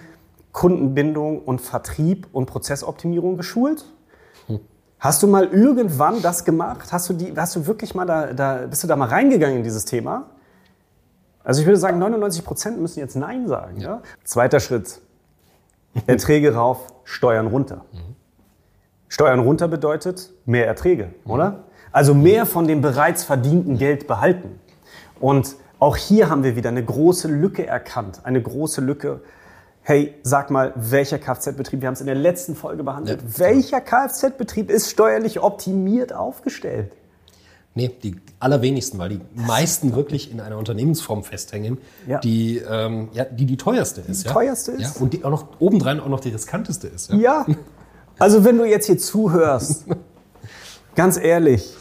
Kundenbindung 0.51 1.41
und 1.41 1.61
Vertrieb 1.61 2.27
und 2.31 2.45
Prozessoptimierung 2.45 3.37
geschult? 3.37 3.85
Hm. 4.47 4.59
Hast 4.99 5.23
du 5.23 5.27
mal 5.27 5.45
irgendwann 5.45 6.21
das 6.21 6.43
gemacht? 6.45 6.91
Hast 6.91 7.09
du, 7.09 7.13
die, 7.13 7.33
hast 7.35 7.55
du 7.55 7.67
wirklich 7.67 7.95
mal 7.95 8.05
da, 8.05 8.33
da, 8.33 8.67
bist 8.67 8.83
du 8.83 8.87
da 8.87 8.95
mal 8.95 9.07
reingegangen 9.07 9.57
in 9.57 9.63
dieses 9.63 9.85
Thema? 9.85 10.29
Also 11.43 11.61
ich 11.61 11.67
würde 11.67 11.79
sagen, 11.79 11.99
99 11.99 12.43
Prozent 12.43 12.79
müssen 12.79 12.99
jetzt 12.99 13.15
Nein 13.15 13.47
sagen. 13.47 13.79
Ja. 13.79 13.87
Ja? 13.89 14.01
Zweiter 14.23 14.59
Schritt. 14.59 15.01
Erträge 16.07 16.53
rauf, 16.53 16.93
Steuern 17.03 17.47
runter. 17.47 17.85
Mhm. 17.91 18.15
Steuern 19.07 19.39
runter 19.39 19.67
bedeutet 19.67 20.31
mehr 20.45 20.67
Erträge, 20.67 21.13
mhm. 21.25 21.31
oder? 21.31 21.63
Also 21.91 22.13
mehr 22.13 22.45
von 22.45 22.67
dem 22.67 22.81
bereits 22.81 23.23
verdienten 23.23 23.77
Geld 23.77 24.05
behalten. 24.07 24.59
Und 25.19 25.55
auch 25.79 25.95
hier 25.95 26.29
haben 26.29 26.43
wir 26.43 26.55
wieder 26.55 26.69
eine 26.69 26.83
große 26.83 27.27
Lücke 27.27 27.65
erkannt. 27.65 28.21
Eine 28.23 28.41
große 28.41 28.81
Lücke, 28.81 29.21
hey, 29.89 30.13
sag 30.21 30.51
mal, 30.51 30.71
welcher 30.75 31.17
Kfz-Betrieb, 31.17 31.81
wir 31.81 31.87
haben 31.87 31.95
es 31.95 31.99
in 31.99 32.05
der 32.05 32.13
letzten 32.13 32.55
Folge 32.55 32.83
behandelt, 32.83 33.21
ja, 33.23 33.39
welcher 33.39 33.81
Kfz-Betrieb 33.81 34.69
ist 34.69 34.91
steuerlich 34.91 35.41
optimiert 35.41 36.13
aufgestellt? 36.13 36.91
Nee, 37.73 37.89
die 38.03 38.17
allerwenigsten, 38.39 38.99
weil 38.99 39.09
die 39.09 39.21
meisten 39.33 39.95
wirklich 39.95 40.31
in 40.31 40.41
einer 40.41 40.59
Unternehmensform 40.59 41.23
festhängen, 41.23 41.79
ja. 42.05 42.19
die, 42.19 42.59
ähm, 42.59 43.09
ja, 43.13 43.25
die 43.25 43.47
die 43.47 43.57
teuerste 43.57 44.01
ist. 44.01 44.25
Die 44.25 44.27
ja? 44.27 44.33
teuerste 44.33 44.73
ist. 44.73 44.97
Ja, 44.97 45.01
und 45.01 45.13
die 45.13 45.25
auch 45.25 45.31
noch 45.31 45.59
obendrein 45.59 45.99
auch 45.99 46.07
noch 46.07 46.19
die 46.19 46.29
riskanteste 46.29 46.87
ist. 46.87 47.11
Ja. 47.11 47.17
ja. 47.17 47.55
Also 48.19 48.45
wenn 48.45 48.59
du 48.59 48.65
jetzt 48.65 48.85
hier 48.85 48.99
zuhörst, 48.99 49.85
ganz 50.95 51.17
ehrlich, 51.17 51.75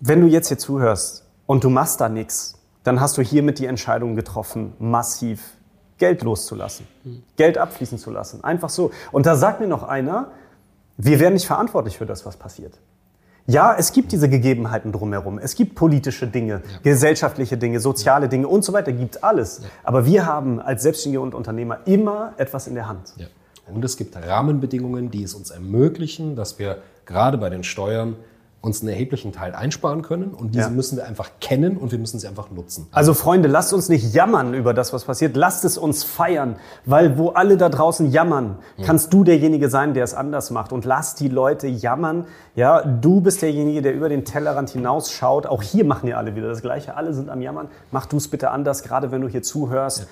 wenn 0.00 0.20
du 0.20 0.26
jetzt 0.26 0.48
hier 0.48 0.58
zuhörst 0.58 1.24
und 1.46 1.62
du 1.62 1.70
machst 1.70 2.00
da 2.00 2.08
nichts, 2.08 2.58
dann 2.82 3.00
hast 3.00 3.16
du 3.18 3.22
hiermit 3.22 3.60
die 3.60 3.66
Entscheidung 3.66 4.16
getroffen, 4.16 4.72
massiv 4.80 5.53
Geld 5.98 6.22
loszulassen. 6.22 6.86
Geld 7.36 7.58
abfließen 7.58 7.98
zu 7.98 8.10
lassen. 8.10 8.42
Einfach 8.42 8.68
so. 8.68 8.90
Und 9.12 9.26
da 9.26 9.36
sagt 9.36 9.60
mir 9.60 9.68
noch 9.68 9.82
einer, 9.82 10.32
wir 10.96 11.20
wären 11.20 11.34
nicht 11.34 11.46
verantwortlich 11.46 11.98
für 11.98 12.06
das, 12.06 12.24
was 12.26 12.36
passiert. 12.36 12.78
Ja, 13.46 13.76
es 13.78 13.92
gibt 13.92 14.12
diese 14.12 14.28
Gegebenheiten 14.28 14.90
drumherum. 14.90 15.38
Es 15.38 15.54
gibt 15.54 15.74
politische 15.74 16.26
Dinge, 16.26 16.62
ja. 16.64 16.78
gesellschaftliche 16.82 17.58
Dinge, 17.58 17.78
soziale 17.78 18.28
Dinge 18.28 18.48
und 18.48 18.64
so 18.64 18.72
weiter. 18.72 18.92
Gibt 18.92 19.22
alles. 19.22 19.60
Ja. 19.62 19.68
Aber 19.82 20.06
wir 20.06 20.24
haben 20.24 20.60
als 20.60 20.82
Selbstständige 20.82 21.20
und 21.20 21.34
Unternehmer 21.34 21.80
immer 21.84 22.32
etwas 22.38 22.66
in 22.66 22.74
der 22.74 22.88
Hand. 22.88 23.12
Ja. 23.16 23.26
Und 23.72 23.84
es 23.84 23.96
gibt 23.96 24.16
Rahmenbedingungen, 24.16 25.10
die 25.10 25.22
es 25.22 25.34
uns 25.34 25.50
ermöglichen, 25.50 26.36
dass 26.36 26.58
wir 26.58 26.78
gerade 27.04 27.36
bei 27.36 27.50
den 27.50 27.64
Steuern 27.64 28.16
uns 28.64 28.80
einen 28.80 28.90
erheblichen 28.90 29.32
Teil 29.32 29.54
einsparen 29.54 30.02
können 30.02 30.32
und 30.32 30.54
diese 30.54 30.64
ja. 30.64 30.70
müssen 30.70 30.96
wir 30.96 31.06
einfach 31.06 31.30
kennen 31.40 31.76
und 31.76 31.92
wir 31.92 31.98
müssen 31.98 32.18
sie 32.18 32.26
einfach 32.26 32.50
nutzen. 32.50 32.86
Also 32.92 33.14
Freunde, 33.14 33.48
lasst 33.48 33.72
uns 33.72 33.88
nicht 33.88 34.14
jammern 34.14 34.54
über 34.54 34.72
das, 34.74 34.92
was 34.92 35.04
passiert. 35.04 35.36
Lasst 35.36 35.64
es 35.64 35.76
uns 35.76 36.04
feiern, 36.04 36.56
weil 36.86 37.18
wo 37.18 37.30
alle 37.30 37.56
da 37.56 37.68
draußen 37.68 38.10
jammern, 38.10 38.58
ja. 38.76 38.86
kannst 38.86 39.12
du 39.12 39.24
derjenige 39.24 39.68
sein, 39.68 39.94
der 39.94 40.04
es 40.04 40.14
anders 40.14 40.50
macht 40.50 40.72
und 40.72 40.84
lass 40.84 41.14
die 41.14 41.28
Leute 41.28 41.66
jammern. 41.66 42.26
Ja, 42.54 42.82
du 42.82 43.20
bist 43.20 43.42
derjenige, 43.42 43.82
der 43.82 43.94
über 43.94 44.08
den 44.08 44.24
Tellerrand 44.24 44.70
hinausschaut. 44.70 45.46
Auch 45.46 45.62
hier 45.62 45.84
machen 45.84 46.08
ja 46.08 46.16
alle 46.16 46.34
wieder 46.34 46.48
das 46.48 46.62
Gleiche. 46.62 46.96
Alle 46.96 47.12
sind 47.12 47.28
am 47.28 47.42
Jammern. 47.42 47.68
Mach 47.90 48.06
du 48.06 48.16
es 48.16 48.28
bitte 48.28 48.50
anders, 48.50 48.82
gerade 48.82 49.10
wenn 49.10 49.20
du 49.20 49.28
hier 49.28 49.42
zuhörst. 49.42 50.00
Ja. 50.00 50.06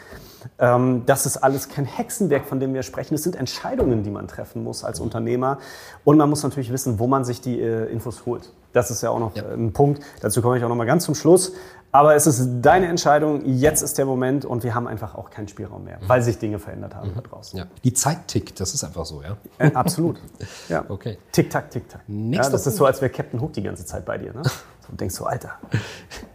Ähm, 0.59 1.03
das 1.07 1.27
ist 1.27 1.39
alles 1.39 1.69
kein 1.69 1.85
Hexenwerk, 1.85 2.47
von 2.47 2.61
dem 2.61 2.75
wir 2.75 2.83
sprechen. 2.83 3.15
Es 3.15 3.23
sind 3.23 3.37
Entscheidungen, 3.37 4.03
die 4.03 4.11
man 4.11 4.29
treffen 4.29 4.63
muss 4.63 4.85
als 4.85 5.01
Unternehmer. 5.01 5.59
Und 6.05 6.19
man 6.19 6.29
muss 6.31 6.43
natürlich 6.43 6.73
wissen, 6.73 6.99
wo 6.99 7.07
man 7.07 7.25
sich 7.25 7.41
die 7.41 7.61
äh, 7.61 7.91
Infos 7.93 8.27
holt. 8.27 8.53
Das 8.73 8.91
ist 8.91 9.03
ja 9.03 9.11
auch 9.11 9.19
noch 9.19 9.37
ja. 9.37 9.45
ein 9.49 9.73
Punkt. 9.73 10.03
Dazu 10.21 10.41
komme 10.43 10.57
ich 10.57 10.65
auch 10.65 10.69
noch 10.69 10.77
mal 10.77 10.87
ganz 10.87 11.05
zum 11.05 11.15
Schluss. 11.15 11.53
Aber 11.95 12.15
es 12.15 12.27
ist 12.27 12.63
deine 12.63 12.87
Entscheidung. 12.87 13.45
Jetzt 13.45 13.83
ist 13.83 13.99
der 13.99 14.07
Moment 14.07 14.47
und 14.47 14.65
wir 14.65 14.75
haben 14.75 14.89
einfach 14.89 15.15
auch 15.15 15.29
keinen 15.29 15.47
Spielraum 15.47 15.85
mehr, 15.85 15.99
mhm. 15.99 16.09
weil 16.09 16.23
sich 16.23 16.39
Dinge 16.39 16.59
verändert 16.59 16.95
haben 16.95 17.11
mhm. 17.11 17.17
da 17.17 17.21
draußen. 17.21 17.59
Ja. 17.59 17.67
Die 17.85 17.93
Zeit 17.93 18.29
tickt. 18.29 18.59
Das 18.61 18.73
ist 18.73 18.83
einfach 18.83 19.05
so, 19.05 19.23
ja? 19.23 19.37
Äh, 19.59 19.73
absolut. 19.75 20.19
ja. 20.71 20.87
Okay. 20.89 21.19
Tick, 21.33 21.51
tack, 21.51 21.71
tick, 21.71 21.89
tack. 21.91 22.01
Ja, 22.09 22.39
das 22.39 22.51
Punkt. 22.51 22.67
ist 22.67 22.77
so, 22.77 22.87
als 22.87 23.03
wäre 23.03 23.11
Captain 23.11 23.41
Hook 23.43 23.53
die 23.53 23.63
ganze 23.63 23.85
Zeit 23.85 24.05
bei 24.05 24.19
dir. 24.19 24.33
Ne? 24.33 24.43
So, 24.85 24.97
denkst 24.97 25.15
du, 25.17 25.27
Alter. 25.27 25.53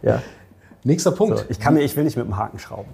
Ja. 0.00 0.22
Nächster 0.82 1.10
Punkt. 1.10 1.36
So, 1.36 1.44
ich, 1.50 1.60
kann 1.60 1.74
mir, 1.74 1.82
ich 1.82 1.94
will 1.96 2.04
nicht 2.04 2.16
mit 2.16 2.24
dem 2.24 2.38
Haken 2.38 2.58
schrauben. 2.58 2.88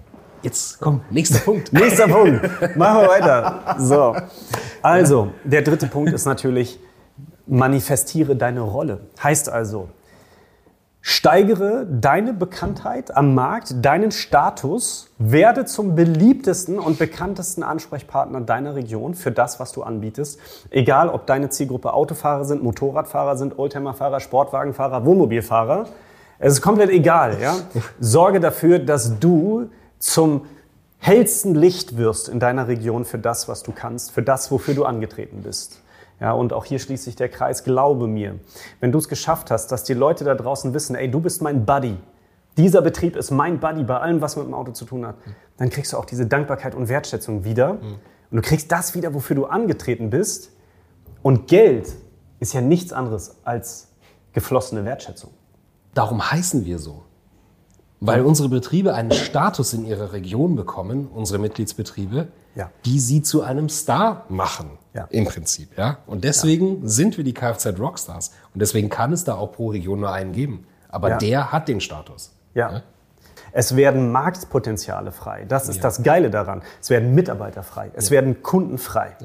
Jetzt 0.45 0.79
komm, 0.79 1.01
nächster 1.09 1.39
Punkt. 1.39 1.73
nächster 1.73 2.07
Punkt. 2.07 2.39
Machen 2.77 3.01
wir 3.01 3.09
weiter. 3.09 3.77
So. 3.79 4.15
Also, 4.79 5.31
der 5.43 5.63
dritte 5.63 5.87
Punkt 5.87 6.13
ist 6.13 6.25
natürlich, 6.25 6.79
manifestiere 7.47 8.35
deine 8.35 8.61
Rolle. 8.61 9.07
Heißt 9.23 9.49
also, 9.49 9.89
steigere 11.01 11.87
deine 11.87 12.31
Bekanntheit 12.31 13.17
am 13.17 13.33
Markt, 13.33 13.83
deinen 13.83 14.11
Status, 14.11 15.09
werde 15.17 15.65
zum 15.65 15.95
beliebtesten 15.95 16.77
und 16.77 16.99
bekanntesten 16.99 17.63
Ansprechpartner 17.63 18.41
deiner 18.41 18.75
Region 18.75 19.15
für 19.15 19.31
das, 19.31 19.59
was 19.59 19.71
du 19.71 19.81
anbietest. 19.81 20.39
Egal, 20.69 21.09
ob 21.09 21.25
deine 21.25 21.49
Zielgruppe 21.49 21.91
Autofahrer 21.91 22.45
sind, 22.45 22.61
Motorradfahrer 22.61 23.35
sind, 23.35 23.57
Oldtimerfahrer, 23.57 24.19
Sportwagenfahrer, 24.19 25.05
Wohnmobilfahrer. 25.05 25.87
Es 26.37 26.53
ist 26.53 26.61
komplett 26.61 26.91
egal. 26.91 27.37
Ja? 27.41 27.55
Sorge 27.99 28.39
dafür, 28.39 28.77
dass 28.77 29.17
du 29.19 29.71
zum 30.05 30.45
hellsten 30.99 31.55
Licht 31.55 31.97
wirst 31.97 32.29
in 32.29 32.39
deiner 32.39 32.67
Region 32.67 33.05
für 33.05 33.17
das, 33.17 33.47
was 33.47 33.63
du 33.63 33.71
kannst, 33.71 34.11
für 34.11 34.21
das, 34.21 34.51
wofür 34.51 34.73
du 34.73 34.85
angetreten 34.85 35.41
bist. 35.41 35.81
Ja, 36.19 36.31
und 36.31 36.53
auch 36.53 36.63
hier 36.63 36.79
schließt 36.79 37.03
sich 37.03 37.15
der 37.15 37.27
Kreis, 37.27 37.63
glaube 37.63 38.07
mir, 38.07 38.39
wenn 38.79 38.91
du 38.91 38.99
es 38.99 39.09
geschafft 39.09 39.51
hast, 39.51 39.67
dass 39.71 39.83
die 39.83 39.93
Leute 39.93 40.23
da 40.23 40.33
draußen 40.35 40.73
wissen, 40.73 40.95
ey, 40.95 41.11
du 41.11 41.19
bist 41.19 41.41
mein 41.41 41.65
Buddy, 41.65 41.97
dieser 42.57 42.81
Betrieb 42.81 43.15
ist 43.15 43.31
mein 43.31 43.59
Buddy 43.59 43.83
bei 43.83 43.99
allem, 43.99 44.21
was 44.21 44.37
mit 44.37 44.45
dem 44.45 44.53
Auto 44.53 44.71
zu 44.71 44.85
tun 44.85 45.05
hat, 45.05 45.15
dann 45.57 45.69
kriegst 45.69 45.91
du 45.91 45.97
auch 45.97 46.05
diese 46.05 46.25
Dankbarkeit 46.25 46.73
und 46.73 46.87
Wertschätzung 46.87 47.43
wieder. 47.43 47.73
Mhm. 47.73 47.95
Und 48.31 48.37
du 48.37 48.41
kriegst 48.41 48.71
das 48.71 48.95
wieder, 48.95 49.13
wofür 49.13 49.35
du 49.35 49.45
angetreten 49.45 50.09
bist. 50.09 50.51
Und 51.21 51.47
Geld 51.47 51.93
ist 52.39 52.53
ja 52.53 52.61
nichts 52.61 52.93
anderes 52.93 53.37
als 53.43 53.89
geflossene 54.33 54.85
Wertschätzung. 54.85 55.31
Darum 55.93 56.31
heißen 56.31 56.63
wir 56.65 56.79
so. 56.79 57.03
Weil 58.07 58.21
unsere 58.21 58.49
Betriebe 58.49 58.93
einen 58.93 59.11
Status 59.11 59.73
in 59.73 59.85
ihrer 59.85 60.13
Region 60.13 60.55
bekommen, 60.55 61.07
unsere 61.13 61.39
Mitgliedsbetriebe, 61.39 62.27
ja. 62.55 62.71
die 62.85 62.99
sie 62.99 63.21
zu 63.21 63.41
einem 63.41 63.69
Star 63.69 64.25
machen. 64.29 64.77
Ja. 64.93 65.07
Im 65.09 65.25
Prinzip, 65.25 65.77
ja. 65.77 65.97
Und 66.07 66.23
deswegen 66.23 66.83
ja. 66.83 66.87
sind 66.87 67.17
wir 67.17 67.23
die 67.23 67.33
Kfz 67.33 67.77
Rockstars. 67.77 68.31
Und 68.53 68.61
deswegen 68.61 68.89
kann 68.89 69.11
es 69.11 69.23
da 69.23 69.35
auch 69.35 69.51
pro 69.51 69.69
Region 69.69 69.99
nur 69.99 70.11
einen 70.11 70.31
geben. 70.31 70.65
Aber 70.89 71.09
ja. 71.09 71.17
der 71.17 71.51
hat 71.51 71.67
den 71.67 71.81
Status. 71.81 72.31
Ja. 72.53 72.83
Es 73.51 73.75
werden 73.75 74.11
Marktpotenziale 74.11 75.11
frei. 75.11 75.45
Das 75.47 75.69
ist 75.69 75.81
das 75.83 76.03
Geile 76.03 76.29
daran. 76.29 76.61
Es 76.81 76.89
werden 76.89 77.15
Mitarbeiter 77.15 77.63
frei. 77.63 77.89
Es 77.93 78.11
werden 78.11 78.43
Kunden 78.43 78.77
frei. 78.77 79.15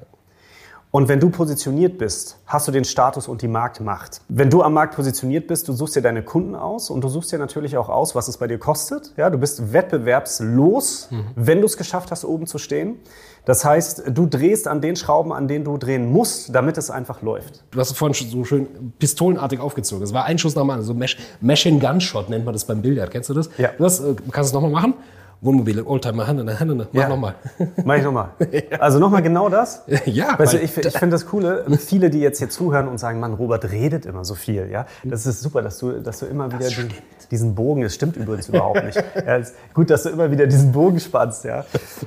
Und 0.93 1.09
wenn 1.09 1.21
du 1.21 1.31
positioniert 1.31 1.99
bist, 1.99 2.39
hast 2.47 2.67
du 2.67 2.73
den 2.73 2.85
Status 2.85 3.29
und 3.29 3.43
die 3.43 3.49
Marktmacht. 3.49 4.23
Wenn 4.29 4.51
du 4.51 4.63
am 4.63 4.75
Markt 4.75 4.97
positioniert 4.97 5.47
bist, 5.47 5.69
du 5.69 5.73
suchst 5.73 5.95
dir 5.95 6.03
deine 6.03 6.25
Kunden 6.25 6.57
aus 6.57 6.91
und 6.91 7.03
du 7.05 7.09
suchst 7.09 7.31
dir 7.31 7.39
natürlich 7.39 7.77
auch 7.77 7.89
aus, 7.89 8.17
was 8.17 8.27
es 8.27 8.39
bei 8.39 8.49
dir 8.49 8.59
kostet. 8.59 9.13
Ja, 9.17 9.31
du 9.31 9.39
bist 9.39 9.73
wettbewerbslos, 9.73 11.09
mhm. 11.13 11.27
wenn 11.37 11.61
du 11.61 11.67
es 11.67 11.77
geschafft 11.77 12.11
hast, 12.11 12.25
oben 12.25 12.49
zu 12.49 12.59
stehen. 12.59 12.97
Das 13.45 13.65
heißt, 13.65 14.03
du 14.09 14.27
drehst 14.27 14.67
an 14.67 14.81
den 14.81 14.97
Schrauben, 14.97 15.33
an 15.33 15.47
denen 15.47 15.65
du 15.65 15.79
drehen 15.79 16.11
musst, 16.11 16.53
damit 16.55 16.77
es 16.77 16.91
einfach 16.91 17.23
läuft. 17.23 17.63
Du 17.71 17.79
hast 17.79 17.93
es 17.93 17.97
vorhin 17.97 18.29
so 18.29 18.45
schön 18.45 18.93
pistolenartig 18.99 19.61
aufgezogen. 19.61 20.03
Es 20.03 20.13
war 20.13 20.25
ein 20.25 20.39
Schuss 20.39 20.57
nach 20.57 20.63
dem 20.63 20.71
anderen, 20.71 20.87
so 20.87 21.17
Machine-Gun-Shot 21.41 22.29
nennt 22.29 22.45
man 22.45 22.53
das 22.53 22.65
beim 22.65 22.83
Billard. 22.83 23.13
Kennst 23.13 23.31
du 23.31 23.35
das? 23.35 23.49
Ja. 23.59 23.71
Du 23.79 23.85
hast, 23.85 24.01
äh, 24.01 24.17
kannst 24.33 24.53
du 24.53 24.59
es 24.59 24.63
nochmal 24.63 24.73
machen? 24.73 24.95
Wohnmobile, 25.43 25.87
Oldtimer, 25.87 26.27
Hand 26.27 26.41
in 26.41 26.47
der 26.47 26.61
Hand. 26.61 26.77
Mach 26.77 26.87
ja. 26.93 27.09
nochmal. 27.09 27.35
Mach 27.85 27.97
ich 27.97 28.05
nochmal. 28.05 28.31
Also 28.79 28.99
nochmal 28.99 29.23
genau 29.23 29.49
das? 29.49 29.85
Ja. 30.05 30.39
Weißt 30.39 30.55
du, 30.55 30.59
ich, 30.59 30.77
ich 30.77 30.93
finde 30.93 31.15
das 31.15 31.27
Coole, 31.27 31.65
viele, 31.79 32.11
die 32.11 32.21
jetzt 32.21 32.39
hier 32.39 32.51
zuhören 32.51 32.89
und 32.89 32.99
sagen, 32.99 33.21
Mann, 33.21 33.35
Robert 33.35 33.71
redet 33.71 34.07
immer 34.07 34.25
so 34.25 34.35
viel. 34.35 34.69
Ja, 34.71 34.87
Das 35.05 35.27
ist 35.27 35.41
super, 35.41 35.63
dass 35.63 35.79
du, 35.79 36.01
dass 36.01 36.19
du 36.19 36.27
immer 36.27 36.53
wieder 36.53 36.69
den, 36.69 36.89
diesen 37.31 37.55
Bogen, 37.55 37.83
das 37.83 37.95
stimmt 37.95 38.17
übrigens 38.17 38.49
überhaupt 38.49 38.85
nicht. 38.85 39.03
Ja, 39.27 39.41
gut, 39.73 39.91
dass 39.91 40.03
du 40.03 40.11
immer 40.11 40.31
wieder 40.31 40.47
diesen 40.47 40.73
Bogen 40.73 41.01
spannst. 41.01 41.45
Ja, 41.45 41.65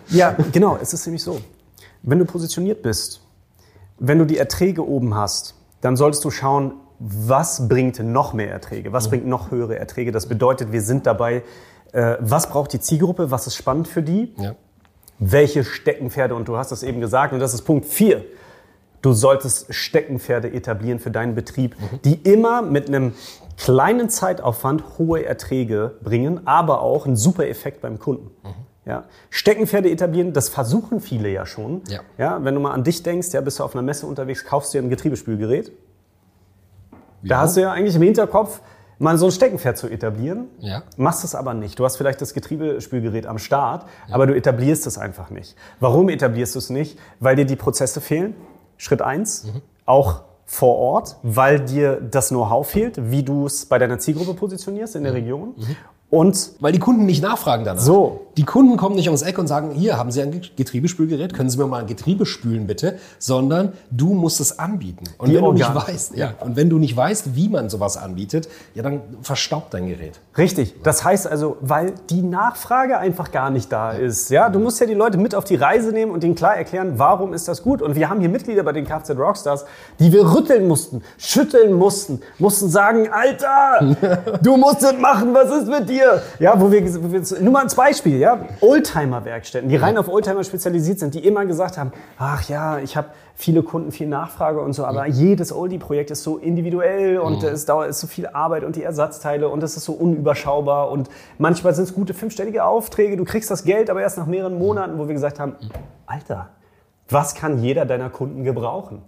ja 0.10 0.36
genau, 0.52 0.78
es 0.82 0.94
ist 0.94 1.06
nämlich 1.06 1.24
so. 1.24 1.40
Wenn 2.04 2.20
du 2.20 2.26
positioniert 2.26 2.82
bist, 2.82 3.22
wenn 3.98 4.20
du 4.20 4.26
die 4.26 4.38
Erträge 4.38 4.88
oben 4.88 5.16
hast, 5.16 5.56
dann 5.82 5.96
solltest 5.96 6.24
du 6.26 6.32
schauen, 6.32 6.74
was 7.00 7.68
bringt 7.68 8.00
noch 8.00 8.34
mehr 8.34 8.52
Erträge, 8.52 8.94
was 8.94 9.06
mhm. 9.06 9.10
bringt 9.10 9.28
noch 9.28 9.52
höhere 9.52 9.78
Erträge. 9.78 10.12
Das 10.12 10.28
bedeutet, 10.28 10.72
wir 10.72 10.82
sind 10.82 11.06
dabei, 11.06 11.44
äh, 11.94 12.18
was 12.20 12.50
braucht 12.50 12.74
die 12.74 12.80
Zielgruppe, 12.80 13.32
was 13.32 13.48
ist 13.48 13.56
spannend 13.56 13.88
für 13.88 14.04
die, 14.04 14.34
ja. 14.38 14.56
welche 15.20 15.64
Steckenpferde, 15.64 16.36
und 16.36 16.48
du 16.48 16.58
hast 16.58 16.72
das 16.72 16.84
eben 16.84 17.00
gesagt, 17.00 17.34
und 17.34 17.40
das 17.40 17.54
ist 17.54 17.62
Punkt 17.62 17.86
4, 17.86 18.24
du 19.02 19.14
solltest 19.14 19.74
Steckenpferde 19.74 20.52
etablieren 20.52 21.00
für 21.00 21.12
deinen 21.12 21.36
Betrieb, 21.36 21.76
mhm. 21.80 22.02
die 22.04 22.16
immer 22.16 22.62
mit 22.62 22.88
einem 22.88 23.14
kleinen 23.58 24.10
Zeitaufwand 24.10 24.98
hohe 24.98 25.26
Erträge 25.26 25.96
bringen, 26.04 26.42
aber 26.46 26.82
auch 26.82 27.06
einen 27.06 27.16
super 27.16 27.48
Effekt 27.48 27.82
beim 27.82 28.00
Kunden. 28.00 28.32
Mhm. 28.44 28.54
Ja. 28.86 29.06
Steckenpferde 29.30 29.90
etablieren, 29.90 30.34
das 30.34 30.50
versuchen 30.50 31.00
viele 31.00 31.30
ja 31.30 31.46
schon. 31.46 31.82
Ja. 31.88 32.02
Ja, 32.18 32.44
wenn 32.44 32.54
du 32.54 32.60
mal 32.60 32.72
an 32.72 32.84
dich 32.84 33.02
denkst, 33.04 33.30
ja, 33.32 33.40
bist 33.40 33.60
du 33.60 33.64
auf 33.64 33.76
einer 33.76 33.82
Messe 33.82 34.06
unterwegs, 34.08 34.44
kaufst 34.44 34.74
dir 34.74 34.82
ein 34.82 34.90
Getriebespülgerät. 34.90 35.72
Ja. 37.22 37.30
Da 37.30 37.40
hast 37.42 37.56
du 37.56 37.62
ja 37.62 37.72
eigentlich 37.72 37.96
im 37.96 38.02
Hinterkopf, 38.02 38.60
mal 39.04 39.18
so 39.18 39.26
ein 39.26 39.32
Steckenpferd 39.32 39.78
zu 39.78 39.88
etablieren. 39.88 40.48
Ja. 40.60 40.84
Machst 40.98 41.24
es 41.24 41.36
aber 41.36 41.54
nicht. 41.54 41.78
Du 41.78 41.86
hast 41.86 41.98
vielleicht 41.98 42.22
das 42.22 42.34
Getriebespülgerät 42.34 43.28
am 43.28 43.38
Start, 43.38 43.86
ja. 44.08 44.16
aber 44.16 44.26
du 44.26 44.36
etablierst 44.36 44.88
es 44.88 44.98
einfach 44.98 45.30
nicht. 45.30 45.56
Warum 45.80 46.10
etablierst 46.10 46.56
du 46.56 46.60
es 46.60 46.70
nicht? 46.70 46.98
Weil 47.20 47.36
dir 47.36 47.46
die 47.46 47.58
Prozesse 47.58 48.02
fehlen. 48.02 48.34
Schritt 48.78 49.02
eins. 49.02 49.44
Mhm. 49.44 49.62
Auch 49.86 50.22
vor 50.46 50.78
Ort, 50.78 51.18
weil 51.24 51.60
dir 51.60 52.00
das 52.00 52.30
Know-how 52.30 52.68
fehlt, 52.68 53.12
wie 53.12 53.24
du 53.24 53.46
es 53.46 53.66
bei 53.66 53.78
deiner 53.78 54.00
Zielgruppe 54.00 54.34
positionierst 54.34 54.96
in 54.96 55.04
der 55.04 55.12
mhm. 55.12 55.18
Region. 55.18 55.54
Mhm. 55.58 55.76
Und 56.10 56.52
weil 56.60 56.72
die 56.72 56.80
Kunden 56.80 57.06
nicht 57.06 57.24
nachfragen 57.24 57.66
danach. 57.66 57.82
So. 57.82 58.28
Die 58.38 58.46
Kunden 58.46 58.78
kommen 58.78 58.96
nicht 58.96 59.08
ums 59.08 59.22
Eck 59.22 59.38
und 59.38 59.48
sagen, 59.48 59.72
hier 59.72 59.98
haben 59.98 60.12
Sie 60.12 60.22
ein 60.22 60.42
Getriebespülgerät, 60.56 61.34
können 61.34 61.50
Sie 61.50 61.58
mir 61.58 61.68
mal 61.68 61.82
ein 61.82 61.88
Getriebe 61.88 62.26
spülen 62.26 62.68
bitte, 62.68 62.98
sondern 63.20 63.74
du 63.92 64.14
musst 64.14 64.40
es 64.40 64.60
anbieten. 64.60 65.06
Und 65.18 65.30
die 65.30 65.36
wenn 65.36 65.44
Organ. 65.44 65.74
du 65.74 65.80
nicht 65.80 65.88
weißt, 65.88 66.18
ja, 66.18 66.34
und 66.40 66.56
wenn 66.56 66.70
du 66.70 66.80
nicht 66.80 66.96
weißt, 66.96 67.36
wie 67.36 67.50
man 67.50 67.70
sowas 67.70 67.98
anbietet, 67.98 68.50
ja, 68.74 68.84
dann 68.84 69.02
verstaubt 69.22 69.74
dein 69.74 69.88
Gerät. 69.88 70.20
Richtig. 70.38 70.82
Das 70.84 71.04
heißt 71.04 71.28
also, 71.28 71.58
weil 71.62 71.94
die 72.10 72.22
Nachfrage 72.22 72.98
einfach 72.98 73.32
gar 73.32 73.50
nicht 73.50 73.72
da 73.72 73.92
ist. 73.92 74.30
Ja, 74.30 74.50
du 74.50 74.60
musst 74.60 74.80
ja 74.80 74.88
die 74.88 74.94
Leute 74.94 75.18
mit 75.18 75.36
auf 75.36 75.44
die 75.44 75.56
Reise 75.56 75.92
nehmen 75.92 76.12
und 76.12 76.24
ihnen 76.24 76.36
klar 76.36 76.56
erklären, 76.56 76.94
warum 76.98 77.34
ist 77.34 77.48
das 77.48 77.62
gut. 77.62 77.82
Und 77.82 77.96
wir 77.96 78.10
haben 78.10 78.20
hier 78.20 78.30
Mitglieder 78.30 78.64
bei 78.64 78.72
den 78.72 78.86
Kfz 78.86 79.12
Rockstars, 79.12 79.66
die 80.00 80.12
wir 80.12 80.34
rütteln 80.34 80.68
mussten, 80.68 81.04
schütteln 81.18 81.74
mussten, 81.74 82.22
mussten 82.40 82.70
sagen, 82.70 83.10
Alter, 83.12 83.96
du 84.42 84.58
musst 84.58 84.82
es 84.82 84.98
machen, 84.98 85.34
was 85.34 85.52
ist 85.52 85.68
mit 85.68 85.90
dir? 85.90 86.22
ja, 86.40 86.60
wo 86.60 86.72
wir, 86.72 87.04
wo 87.04 87.12
wir 87.12 87.22
nur 87.42 87.54
mal 87.54 87.64
ein 87.64 87.72
Beispiel, 87.76 88.20
ja, 88.24 88.40
Oldtimer-Werkstätten, 88.62 89.70
die 89.70 89.76
rein 89.76 89.98
auf 89.98 90.08
Oldtimer 90.08 90.44
spezialisiert 90.44 91.00
sind, 91.00 91.14
die 91.14 91.26
immer 91.26 91.46
gesagt 91.46 91.78
haben, 91.78 91.92
ach 92.18 92.48
ja, 92.48 92.80
ich 92.80 92.96
habe 92.96 93.10
viele 93.36 93.64
Kunden, 93.64 93.92
viel 93.92 94.08
Nachfrage 94.08 94.62
und 94.62 94.74
so, 94.74 94.86
aber 94.86 95.04
mhm. 95.04 95.12
jedes 95.12 95.54
Oldie-Projekt 95.54 96.10
ist 96.10 96.24
so 96.24 96.38
individuell 96.38 97.18
und 97.18 97.44
mhm. 97.44 97.50
es 97.50 97.66
dauert 97.66 97.90
ist 97.90 98.00
so 98.00 98.08
viel 98.08 98.28
Arbeit 98.28 98.64
und 98.64 98.78
die 98.78 98.84
Ersatzteile 98.84 99.50
und 99.50 99.62
es 99.62 99.76
ist 99.76 99.84
so 99.84 99.94
unüberschaubar 99.94 100.90
und 100.90 101.10
manchmal 101.38 101.76
sind 101.76 101.84
es 101.84 101.94
gute 101.94 102.14
fünfstellige 102.14 102.64
Aufträge, 102.64 103.18
du 103.18 103.26
kriegst 103.26 103.52
das 103.52 103.66
Geld, 103.66 103.90
aber 103.90 104.02
erst 104.02 104.18
nach 104.18 104.26
mehreren 104.26 104.58
Monaten, 104.58 104.98
wo 104.98 105.08
wir 105.08 105.14
gesagt 105.14 105.40
haben, 105.40 105.56
Alter, 106.06 106.50
was 107.10 107.36
kann 107.36 107.62
jeder 107.62 107.86
deiner 107.86 108.10
Kunden 108.10 108.46
gebrauchen? 108.46 109.02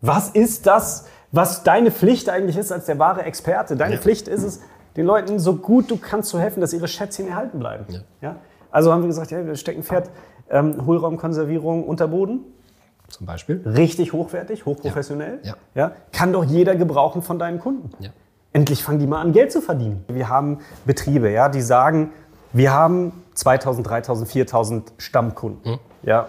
Was 0.00 0.30
ist 0.30 0.66
das, 0.66 1.06
was 1.30 1.62
deine 1.62 1.92
Pflicht 1.92 2.28
eigentlich 2.28 2.56
ist 2.56 2.72
als 2.72 2.86
der 2.86 2.98
wahre 2.98 3.22
Experte? 3.22 3.76
Deine 3.76 3.94
ja. 3.94 4.00
Pflicht 4.00 4.26
ist 4.26 4.42
es, 4.42 4.60
den 4.98 5.06
Leuten 5.06 5.38
so 5.38 5.54
gut 5.54 5.90
du 5.90 5.96
kannst 5.96 6.28
zu 6.28 6.40
helfen, 6.40 6.60
dass 6.60 6.72
ihre 6.72 6.88
Schätzchen 6.88 7.28
erhalten 7.28 7.60
bleiben. 7.60 7.86
Ja. 7.88 8.00
ja? 8.20 8.36
Also 8.70 8.92
haben 8.92 9.02
wir 9.02 9.06
gesagt, 9.06 9.30
ja, 9.30 9.46
wir 9.46 9.54
stecken 9.54 9.84
Pferd, 9.84 10.10
ähm, 10.50 10.84
Hohlraumkonservierung 10.84 11.84
unter 11.84 12.08
Boden. 12.08 12.40
Zum 13.08 13.24
Beispiel. 13.24 13.62
Richtig 13.64 14.12
hochwertig, 14.12 14.66
hochprofessionell. 14.66 15.38
Ja. 15.44 15.54
ja. 15.74 15.82
ja. 15.88 15.92
Kann 16.12 16.32
doch 16.32 16.44
jeder 16.44 16.74
gebrauchen 16.74 17.22
von 17.22 17.38
deinen 17.38 17.60
Kunden. 17.60 17.90
Ja. 18.00 18.10
Endlich 18.52 18.82
fangen 18.82 18.98
die 18.98 19.06
mal 19.06 19.20
an, 19.20 19.32
Geld 19.32 19.52
zu 19.52 19.60
verdienen. 19.60 20.04
Wir 20.08 20.28
haben 20.28 20.58
Betriebe, 20.84 21.30
ja, 21.30 21.48
die 21.48 21.62
sagen, 21.62 22.10
wir 22.52 22.72
haben 22.72 23.12
2000, 23.34 23.86
3000, 23.86 24.28
4000 24.28 24.92
Stammkunden. 24.98 25.72
Mhm. 25.72 25.78
Ja. 26.02 26.26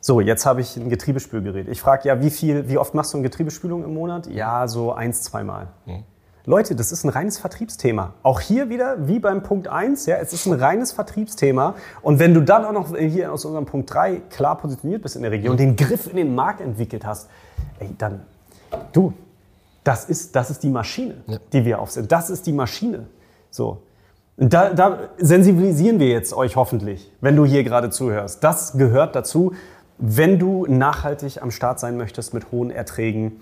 So, 0.00 0.20
jetzt 0.20 0.46
habe 0.46 0.60
ich 0.60 0.76
ein 0.76 0.88
Getriebespülgerät. 0.88 1.66
Ich 1.66 1.80
frage 1.80 2.06
ja, 2.06 2.22
wie 2.22 2.30
viel, 2.30 2.68
wie 2.68 2.78
oft 2.78 2.94
machst 2.94 3.12
du 3.12 3.18
eine 3.18 3.24
Getriebespülung 3.24 3.82
im 3.82 3.92
Monat? 3.92 4.28
Ja, 4.28 4.68
so 4.68 4.92
eins, 4.92 5.22
zweimal. 5.22 5.66
Mhm. 5.84 6.04
Leute, 6.48 6.76
das 6.76 6.92
ist 6.92 7.02
ein 7.02 7.08
reines 7.08 7.38
Vertriebsthema. 7.38 8.14
Auch 8.22 8.40
hier 8.40 8.68
wieder, 8.68 9.08
wie 9.08 9.18
beim 9.18 9.42
Punkt 9.42 9.66
1, 9.66 10.06
ja, 10.06 10.16
es 10.18 10.32
ist 10.32 10.46
ein 10.46 10.52
reines 10.52 10.92
Vertriebsthema. 10.92 11.74
Und 12.02 12.20
wenn 12.20 12.34
du 12.34 12.40
dann 12.40 12.64
auch 12.64 12.72
noch 12.72 12.96
hier 12.96 13.32
aus 13.32 13.44
unserem 13.44 13.66
Punkt 13.66 13.92
3 13.92 14.22
klar 14.30 14.56
positioniert 14.56 15.02
bist 15.02 15.16
in 15.16 15.22
der 15.22 15.32
Region, 15.32 15.56
den 15.56 15.74
Griff 15.74 16.06
in 16.06 16.14
den 16.14 16.36
Markt 16.36 16.60
entwickelt 16.60 17.04
hast, 17.04 17.28
ey, 17.80 17.90
dann, 17.98 18.22
du, 18.92 19.12
das 19.82 20.04
ist, 20.04 20.36
das 20.36 20.50
ist 20.50 20.62
die 20.62 20.70
Maschine, 20.70 21.16
ja. 21.26 21.38
die 21.52 21.64
wir 21.64 21.80
aufsetzen. 21.80 22.06
Das 22.06 22.30
ist 22.30 22.46
die 22.46 22.52
Maschine. 22.52 23.06
So. 23.50 23.82
Da, 24.36 24.72
da 24.72 25.00
sensibilisieren 25.18 25.98
wir 25.98 26.08
jetzt 26.08 26.32
euch 26.32 26.54
hoffentlich, 26.54 27.10
wenn 27.20 27.34
du 27.34 27.44
hier 27.44 27.64
gerade 27.64 27.90
zuhörst. 27.90 28.44
Das 28.44 28.74
gehört 28.74 29.16
dazu, 29.16 29.54
wenn 29.98 30.38
du 30.38 30.64
nachhaltig 30.68 31.42
am 31.42 31.50
Start 31.50 31.80
sein 31.80 31.96
möchtest 31.96 32.34
mit 32.34 32.52
hohen 32.52 32.70
Erträgen 32.70 33.40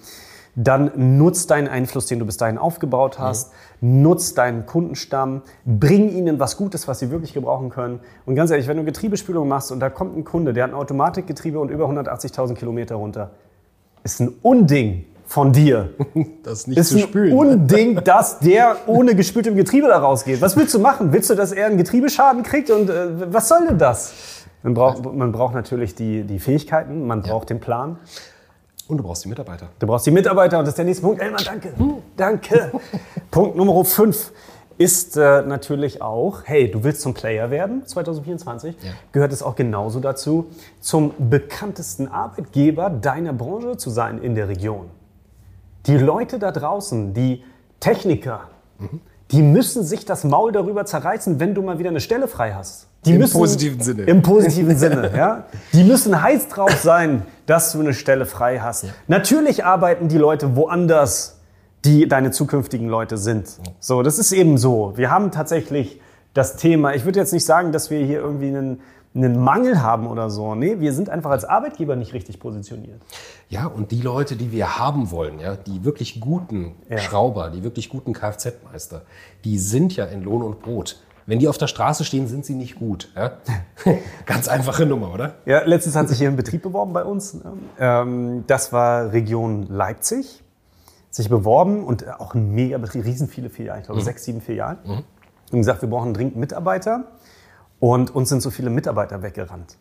dann 0.56 1.18
nutzt 1.18 1.50
deinen 1.50 1.68
Einfluss, 1.68 2.06
den 2.06 2.18
du 2.18 2.26
bis 2.26 2.36
dahin 2.36 2.58
aufgebaut 2.58 3.18
hast, 3.18 3.52
mhm. 3.80 4.02
nutzt 4.02 4.38
deinen 4.38 4.66
Kundenstamm, 4.66 5.42
bring 5.64 6.10
ihnen 6.10 6.38
was 6.38 6.56
Gutes, 6.56 6.86
was 6.86 7.00
sie 7.00 7.10
wirklich 7.10 7.34
gebrauchen 7.34 7.70
können. 7.70 8.00
Und 8.26 8.34
ganz 8.34 8.50
ehrlich, 8.50 8.68
wenn 8.68 8.76
du 8.76 8.84
Getriebespülung 8.84 9.48
machst 9.48 9.72
und 9.72 9.80
da 9.80 9.90
kommt 9.90 10.16
ein 10.16 10.24
Kunde, 10.24 10.52
der 10.52 10.64
hat 10.64 10.70
ein 10.70 10.76
Automatikgetriebe 10.76 11.58
und 11.58 11.70
über 11.70 11.86
180.000 11.86 12.54
Kilometer 12.54 12.96
runter, 12.96 13.30
ist 14.04 14.20
ein 14.20 14.32
Unding 14.42 15.06
von 15.26 15.52
dir. 15.52 15.90
Das 16.44 16.66
nicht 16.66 16.78
ist 16.78 16.90
zu 16.90 16.98
spülen. 16.98 17.32
Ein 17.32 17.38
Unding, 17.38 17.94
dass 18.04 18.38
der 18.38 18.76
ohne 18.86 19.14
gespültem 19.14 19.56
Getriebe 19.56 19.88
da 19.88 19.98
rausgeht. 19.98 20.42
Was 20.42 20.56
willst 20.56 20.74
du 20.74 20.78
machen? 20.78 21.12
Willst 21.12 21.30
du, 21.30 21.34
dass 21.34 21.52
er 21.52 21.66
einen 21.66 21.78
Getriebeschaden 21.78 22.42
kriegt? 22.42 22.70
Und 22.70 22.90
äh, 22.90 23.32
was 23.32 23.48
soll 23.48 23.66
denn 23.66 23.78
das? 23.78 24.12
Man 24.62 24.74
braucht, 24.74 25.04
man 25.04 25.32
braucht 25.32 25.54
natürlich 25.54 25.94
die, 25.94 26.24
die 26.24 26.38
Fähigkeiten, 26.38 27.06
man 27.06 27.22
braucht 27.22 27.50
ja. 27.50 27.56
den 27.56 27.60
Plan. 27.60 27.98
Und 28.86 28.98
du 28.98 29.02
brauchst 29.02 29.24
die 29.24 29.28
Mitarbeiter. 29.28 29.68
Du 29.78 29.86
brauchst 29.86 30.06
die 30.06 30.10
Mitarbeiter 30.10 30.58
und 30.58 30.64
das 30.64 30.72
ist 30.72 30.78
der 30.78 30.84
nächste 30.84 31.04
Punkt. 31.04 31.22
Elmar, 31.22 31.40
danke. 31.42 31.72
Hm, 31.76 31.96
danke. 32.16 32.72
Punkt 33.30 33.56
Nummer 33.56 33.84
5 33.84 34.32
ist 34.76 35.16
äh, 35.16 35.42
natürlich 35.42 36.02
auch, 36.02 36.42
hey, 36.44 36.70
du 36.70 36.82
willst 36.82 37.00
zum 37.00 37.14
Player 37.14 37.50
werden 37.50 37.86
2024, 37.86 38.76
ja. 38.82 38.90
gehört 39.12 39.32
es 39.32 39.42
auch 39.42 39.54
genauso 39.54 40.00
dazu, 40.00 40.46
zum 40.80 41.14
bekanntesten 41.30 42.08
Arbeitgeber 42.08 42.90
deiner 42.90 43.32
Branche 43.32 43.76
zu 43.76 43.90
sein 43.90 44.20
in 44.20 44.34
der 44.34 44.48
Region. 44.48 44.90
Die 45.86 45.96
Leute 45.96 46.38
da 46.38 46.50
draußen, 46.50 47.14
die 47.14 47.44
Techniker, 47.78 48.48
mhm. 48.78 49.00
Die 49.34 49.42
müssen 49.42 49.82
sich 49.82 50.04
das 50.04 50.22
Maul 50.22 50.52
darüber 50.52 50.86
zerreißen, 50.86 51.40
wenn 51.40 51.54
du 51.54 51.62
mal 51.62 51.80
wieder 51.80 51.90
eine 51.90 52.00
Stelle 52.00 52.28
frei 52.28 52.54
hast. 52.54 52.86
Die 53.04 53.12
Im 53.12 53.18
müssen, 53.18 53.36
positiven 53.36 53.80
Sinne. 53.80 54.02
Im 54.04 54.22
positiven 54.22 54.78
Sinne, 54.78 55.10
ja. 55.16 55.44
Die 55.72 55.82
müssen 55.82 56.22
heiß 56.22 56.48
drauf 56.48 56.72
sein, 56.80 57.22
dass 57.46 57.72
du 57.72 57.80
eine 57.80 57.94
Stelle 57.94 58.26
frei 58.26 58.60
hast. 58.60 58.84
Ja. 58.84 58.90
Natürlich 59.08 59.64
arbeiten 59.64 60.06
die 60.06 60.18
Leute 60.18 60.54
woanders, 60.54 61.40
die 61.84 62.06
deine 62.06 62.30
zukünftigen 62.30 62.88
Leute 62.88 63.16
sind. 63.16 63.48
So, 63.80 64.02
das 64.02 64.18
ist 64.18 64.30
eben 64.30 64.56
so. 64.56 64.92
Wir 64.96 65.10
haben 65.10 65.32
tatsächlich 65.32 66.00
das 66.32 66.56
Thema, 66.56 66.94
ich 66.94 67.04
würde 67.04 67.18
jetzt 67.18 67.32
nicht 67.32 67.44
sagen, 67.44 67.72
dass 67.72 67.90
wir 67.90 67.98
hier 68.04 68.20
irgendwie 68.20 68.48
einen, 68.48 68.80
einen 69.14 69.38
Mangel 69.38 69.80
haben 69.80 70.06
oder 70.08 70.28
so. 70.28 70.54
Nee, 70.54 70.80
wir 70.80 70.92
sind 70.92 71.08
einfach 71.08 71.30
als 71.30 71.44
Arbeitgeber 71.44 71.94
nicht 71.94 72.12
richtig 72.12 72.40
positioniert. 72.40 73.00
Ja, 73.48 73.66
und 73.66 73.92
die 73.92 74.00
Leute, 74.00 74.36
die 74.36 74.50
wir 74.50 74.78
haben 74.78 75.10
wollen, 75.10 75.38
ja, 75.38 75.54
die 75.54 75.84
wirklich 75.84 76.20
guten 76.20 76.74
ja. 76.88 76.98
Schrauber, 76.98 77.50
die 77.50 77.62
wirklich 77.62 77.88
guten 77.88 78.12
Kfz-Meister, 78.12 79.02
die 79.44 79.58
sind 79.58 79.94
ja 79.94 80.06
in 80.06 80.22
Lohn 80.22 80.42
und 80.42 80.60
Brot. 80.60 81.00
Wenn 81.26 81.38
die 81.38 81.48
auf 81.48 81.56
der 81.56 81.68
Straße 81.68 82.04
stehen, 82.04 82.26
sind 82.26 82.44
sie 82.44 82.54
nicht 82.54 82.76
gut. 82.76 83.10
Ja? 83.16 83.38
Ganz 84.26 84.48
einfache 84.48 84.84
Nummer, 84.84 85.14
oder? 85.14 85.36
Ja, 85.46 85.64
letztens 85.64 85.96
hat 85.96 86.08
sich 86.08 86.18
hier 86.18 86.28
ein 86.28 86.36
Betrieb 86.36 86.62
beworben 86.62 86.92
bei 86.92 87.04
uns. 87.04 87.38
Ähm, 87.78 88.44
das 88.46 88.72
war 88.72 89.12
Region 89.12 89.66
Leipzig. 89.68 90.42
Sich 91.10 91.30
beworben 91.30 91.84
und 91.84 92.08
auch 92.20 92.34
ein 92.34 92.50
mega 92.50 92.76
Betrieb, 92.76 93.04
riesen 93.04 93.28
viele 93.28 93.48
Filialen, 93.48 93.82
ich 93.82 93.86
glaube 93.86 94.00
mhm. 94.00 94.04
sechs, 94.04 94.24
sieben 94.24 94.40
Filialen. 94.40 94.78
Mhm. 94.84 95.04
Und 95.52 95.58
gesagt, 95.58 95.80
wir 95.80 95.88
brauchen 95.88 96.12
dringend 96.12 96.34
Mitarbeiter. 96.34 97.04
Und 97.84 98.14
uns 98.14 98.30
sind 98.30 98.40
so 98.40 98.48
viele 98.48 98.70
Mitarbeiter 98.70 99.22
weggerannt. 99.22 99.76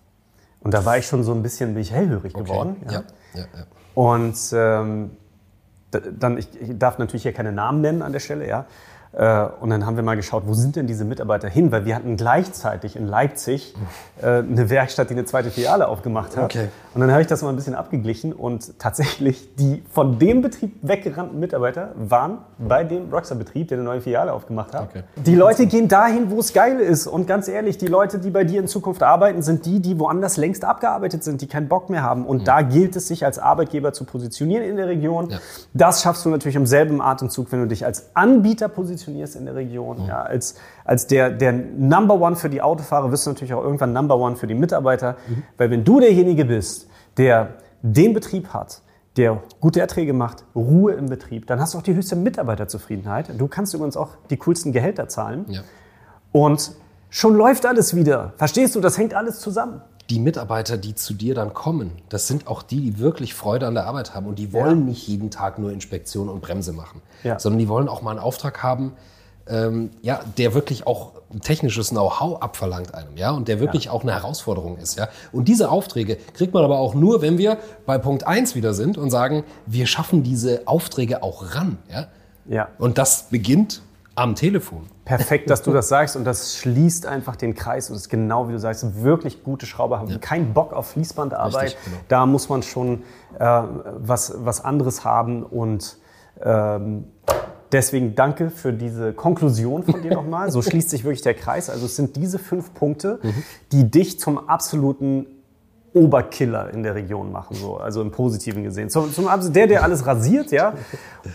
Und 0.60 0.74
da 0.74 0.84
war 0.84 0.98
ich 0.98 1.08
schon 1.08 1.24
so 1.24 1.34
ein 1.34 1.42
bisschen, 1.42 1.74
bin 1.74 1.84
ich 1.84 1.94
hellhörig 1.94 2.36
okay. 2.36 2.44
geworden. 2.44 2.76
Ja. 2.84 2.92
Ja, 2.92 3.04
ja, 3.34 3.46
ja. 3.56 3.66
Und 3.96 4.36
ähm, 4.52 5.12
dann, 6.20 6.38
ich, 6.38 6.50
ich 6.60 6.78
darf 6.78 6.98
natürlich 6.98 7.24
hier 7.24 7.32
keine 7.32 7.54
Namen 7.54 7.80
nennen 7.80 8.02
an 8.02 8.12
der 8.12 8.20
Stelle, 8.20 8.46
ja. 8.46 8.66
Äh, 9.14 9.46
und 9.60 9.70
dann 9.70 9.86
haben 9.86 9.96
wir 9.96 10.04
mal 10.04 10.16
geschaut, 10.16 10.44
wo 10.48 10.54
sind 10.54 10.76
denn 10.76 10.88
diese 10.88 11.06
Mitarbeiter 11.06 11.48
hin? 11.48 11.72
Weil 11.72 11.86
wir 11.86 11.96
hatten 11.96 12.18
gleichzeitig 12.18 12.96
in 12.96 13.08
Leipzig 13.08 13.76
äh, 14.22 14.26
eine 14.26 14.70
Werkstatt, 14.70 15.10
die 15.10 15.14
eine 15.14 15.26
zweite 15.26 15.52
Filiale 15.52 15.88
aufgemacht 15.88 16.36
hat. 16.36 16.46
Okay. 16.46 16.70
Und 16.96 17.02
dann 17.02 17.12
habe 17.12 17.22
ich 17.22 17.28
das 17.28 17.42
mal 17.44 17.50
ein 17.50 17.56
bisschen 17.56 17.76
abgeglichen 17.76 18.34
und 18.34 18.80
tatsächlich 18.80 19.56
die 19.56 19.84
von 19.92 20.18
dem 20.18 20.42
Betrieb 20.42 20.78
weggerannten 20.82 21.40
Mitarbeiter 21.40 21.92
waren 21.96 22.40
bei 22.58 22.84
dem 22.84 23.12
Rockstar-Betrieb, 23.12 23.68
der 23.68 23.78
eine 23.78 23.86
neue 23.86 24.02
Filiale 24.02 24.34
aufgemacht 24.34 24.74
hat. 24.74 24.90
Okay. 24.90 25.04
Die 25.16 25.36
Leute 25.36 25.68
gehen 25.68 25.88
dahin, 25.88 26.32
wo 26.32 26.40
es 26.40 26.54
geil 26.54 26.80
ist. 26.80 27.06
Und 27.06 27.28
ganz 27.28 27.48
ehrlich, 27.48 27.78
die 27.78 27.88
Leute, 27.88 28.18
die 28.18 28.32
bei 28.32 28.44
dir 28.44 28.60
in 28.60 28.68
Zukunft 28.68 29.04
arbeiten, 29.04 29.44
sind 29.44 29.66
die, 29.66 29.80
die 29.80 30.00
woanders 30.00 30.38
längst 30.38 30.66
abgearbeitet 30.66 31.24
sind, 31.24 31.42
die 31.42 31.48
keinen 31.48 31.68
Bock 31.68 31.90
mehr 31.90 32.02
haben. 32.02 32.26
Und 32.26 32.42
mhm. 32.42 32.46
da 32.46 32.62
gilt 32.62 32.96
es, 32.96 33.08
sich 33.08 33.26
als 33.26 33.38
Arbeitgeber 33.38 33.94
zu 33.94 34.06
positionieren 34.06 34.64
in 34.64 34.76
der 34.76 34.88
Region. 34.88 35.30
Ja. 35.30 35.40
Das 35.74 36.02
schaffst 36.02 36.26
du 36.26 36.30
natürlich 36.30 36.56
im 36.56 36.66
selben 36.66 37.02
Atemzug, 37.02 37.52
wenn 37.52 37.60
du 37.60 37.68
dich 37.68 37.86
als 37.86 38.16
Anbieter 38.16 38.70
positionierst 38.70 39.03
positionierst 39.04 39.36
in 39.36 39.46
der 39.46 39.56
Region. 39.56 40.04
Mhm. 40.04 40.08
Ja, 40.08 40.22
als 40.22 40.56
als 40.86 41.08
der, 41.08 41.30
der 41.30 41.54
Number 41.54 42.20
One 42.20 42.36
für 42.36 42.50
die 42.50 42.62
Autofahrer 42.62 43.12
wirst 43.12 43.26
du 43.26 43.32
natürlich 43.32 43.54
auch 43.54 43.64
irgendwann 43.64 43.94
Number 43.94 44.18
One 44.18 44.36
für 44.36 44.48
die 44.48 44.56
Mitarbeiter. 44.56 45.18
Mhm. 45.28 45.44
Weil 45.58 45.70
wenn 45.72 45.84
du 45.84 46.00
derjenige 46.00 46.46
bist, 46.46 46.88
der 47.18 47.56
den 47.82 48.14
Betrieb 48.14 48.50
hat, 48.50 48.82
der 49.18 49.44
gute 49.60 49.80
Erträge 49.80 50.14
macht, 50.14 50.44
Ruhe 50.56 50.94
im 50.94 51.08
Betrieb, 51.08 51.46
dann 51.48 51.60
hast 51.60 51.74
du 51.74 51.78
auch 51.78 51.84
die 51.84 51.94
höchste 51.94 52.16
Mitarbeiterzufriedenheit. 52.16 53.30
Du 53.38 53.48
kannst 53.48 53.74
übrigens 53.74 53.96
auch 53.96 54.10
die 54.30 54.38
coolsten 54.38 54.72
Gehälter 54.72 55.08
zahlen. 55.08 55.46
Ja. 55.50 55.62
Und 56.32 56.72
schon 57.10 57.36
läuft 57.36 57.66
alles 57.66 57.96
wieder. 57.96 58.34
Verstehst 58.38 58.74
du, 58.74 58.80
das 58.80 58.98
hängt 58.98 59.14
alles 59.14 59.40
zusammen 59.40 59.82
die 60.10 60.20
Mitarbeiter, 60.20 60.78
die 60.78 60.96
zu 60.96 61.14
dir 61.14 61.34
dann 61.34 61.54
kommen, 61.54 61.92
das 62.10 62.28
sind 62.28 62.48
auch 62.48 62.62
die, 62.62 62.82
die 62.82 63.00
wirklich 63.00 63.34
Freude 63.34 63.68
an 63.68 63.74
der 63.74 63.86
Arbeit 63.86 64.14
haben 64.14 64.28
und 64.28 64.38
die 64.38 64.52
wollen 64.52 64.80
ja. 64.80 64.86
nicht 64.86 65.08
jeden 65.08 65.32
Tag 65.32 65.60
nur 65.60 65.72
Inspektion 65.72 66.30
und 66.30 66.42
Bremse 66.42 66.74
machen, 66.74 67.02
ja. 67.24 67.40
sondern 67.40 67.60
die 67.60 67.70
wollen 67.70 67.88
auch 67.88 68.02
mal 68.02 68.12
einen 68.12 68.20
Auftrag 68.20 68.62
haben, 68.64 68.94
ähm, 69.48 69.92
ja, 70.02 70.22
der 70.38 70.54
wirklich 70.54 70.88
auch 70.88 71.12
technisches 71.42 71.90
Know-how 71.90 72.42
abverlangt 72.42 72.94
einem, 72.94 73.18
ja, 73.18 73.32
und 73.32 73.48
der 73.48 73.60
wirklich 73.60 73.86
ja. 73.86 73.92
auch 73.92 74.04
eine 74.04 74.14
Herausforderung 74.14 74.78
ist, 74.78 74.98
ja. 74.98 75.10
Und 75.32 75.48
diese 75.48 75.70
Aufträge 75.72 76.18
kriegt 76.34 76.54
man 76.54 76.64
aber 76.64 76.80
auch 76.80 76.94
nur, 76.94 77.22
wenn 77.22 77.38
wir 77.38 77.58
bei 77.86 77.98
Punkt 77.98 78.28
1 78.28 78.56
wieder 78.56 78.74
sind 78.74 78.98
und 78.98 79.10
sagen, 79.10 79.44
wir 79.66 79.88
schaffen 79.88 80.24
diese 80.24 80.62
Aufträge 80.66 81.24
auch 81.24 81.56
ran, 81.56 81.78
ja. 81.92 82.08
Ja. 82.46 82.68
Und 82.78 82.98
das 82.98 83.30
beginnt 83.30 83.82
am 84.16 84.36
Telefon. 84.36 84.88
Perfekt, 85.06 85.50
dass 85.50 85.64
du 85.64 85.74
das 85.74 85.88
sagst 85.90 86.16
und 86.16 86.24
das 86.24 86.56
schließt 86.56 87.06
einfach 87.06 87.36
den 87.36 87.56
Kreis 87.56 87.90
und 87.90 87.96
es 87.96 88.04
ist 88.04 88.10
genau 88.10 88.48
wie 88.48 88.54
du 88.54 88.60
sagst, 88.60 89.04
wirklich 89.04 89.44
gute 89.44 89.66
Schrauber 89.66 90.00
haben 90.00 90.10
ja. 90.10 90.18
keinen 90.18 90.54
Bock 90.54 90.74
auf 90.74 90.92
Fließbandarbeit. 90.92 91.64
Richtig, 91.64 91.84
genau. 91.86 91.98
Da 92.08 92.26
muss 92.26 92.48
man 92.50 92.64
schon 92.64 93.04
äh, 93.40 93.62
was, 94.00 94.34
was 94.38 94.64
anderes 94.64 95.04
haben 95.04 95.44
und 95.44 95.98
ähm, 96.42 97.06
deswegen 97.72 98.16
danke 98.16 98.50
für 98.50 98.72
diese 98.72 99.14
Konklusion 99.14 99.84
von 99.84 100.02
dir 100.02 100.14
nochmal. 100.14 100.52
So 100.52 100.62
schließt 100.62 100.90
sich 100.90 101.04
wirklich 101.04 101.24
der 101.24 101.34
Kreis. 101.34 101.70
Also 101.70 101.88
es 101.88 101.96
sind 101.96 102.16
diese 102.16 102.40
fünf 102.40 102.74
Punkte, 102.74 103.20
mhm. 103.22 103.44
die 103.72 103.90
dich 103.90 104.20
zum 104.20 104.48
absoluten 104.48 105.26
Oberkiller 105.94 106.74
in 106.74 106.82
der 106.82 106.96
Region 106.96 107.32
machen, 107.32 107.56
so, 107.56 107.78
also 107.78 108.02
im 108.02 108.12
Positiven 108.12 108.64
gesehen. 108.64 108.90
Zum, 108.90 109.14
zum 109.14 109.28
der, 109.54 109.68
der 109.68 109.84
alles 109.84 110.08
rasiert, 110.08 110.52
ja. 110.52 110.74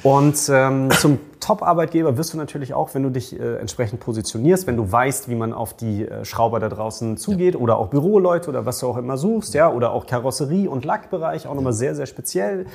Und 0.03 0.37
ähm, 0.53 0.89
zum 0.91 1.21
Top-Arbeitgeber 1.39 2.17
wirst 2.17 2.33
du 2.33 2.37
natürlich 2.37 2.75
auch, 2.75 2.93
wenn 2.95 3.05
du 3.05 3.11
dich 3.11 3.39
äh, 3.39 3.57
entsprechend 3.57 4.01
positionierst, 4.01 4.67
wenn 4.67 4.77
du 4.77 4.91
weißt, 4.91 5.29
wie 5.29 5.37
man 5.37 5.53
auf 5.53 5.75
die 5.75 6.07
äh, 6.07 6.25
Schrauber 6.25 6.59
da 6.59 6.69
draußen 6.69 7.17
zugeht 7.17 7.55
ja. 7.55 7.61
oder 7.61 7.79
auch 7.79 7.89
Büroleute 7.89 8.51
oder 8.51 8.67
was 8.67 8.81
du 8.81 8.89
auch 8.89 8.97
immer 8.97 9.17
suchst, 9.17 9.55
ja, 9.55 9.71
oder 9.71 9.93
auch 9.93 10.07
Karosserie- 10.07 10.69
und 10.69 10.85
Lackbereich, 10.85 11.47
auch 11.47 11.55
nochmal 11.55 11.73
sehr, 11.73 11.95
sehr 11.95 12.07
speziell. 12.07 12.67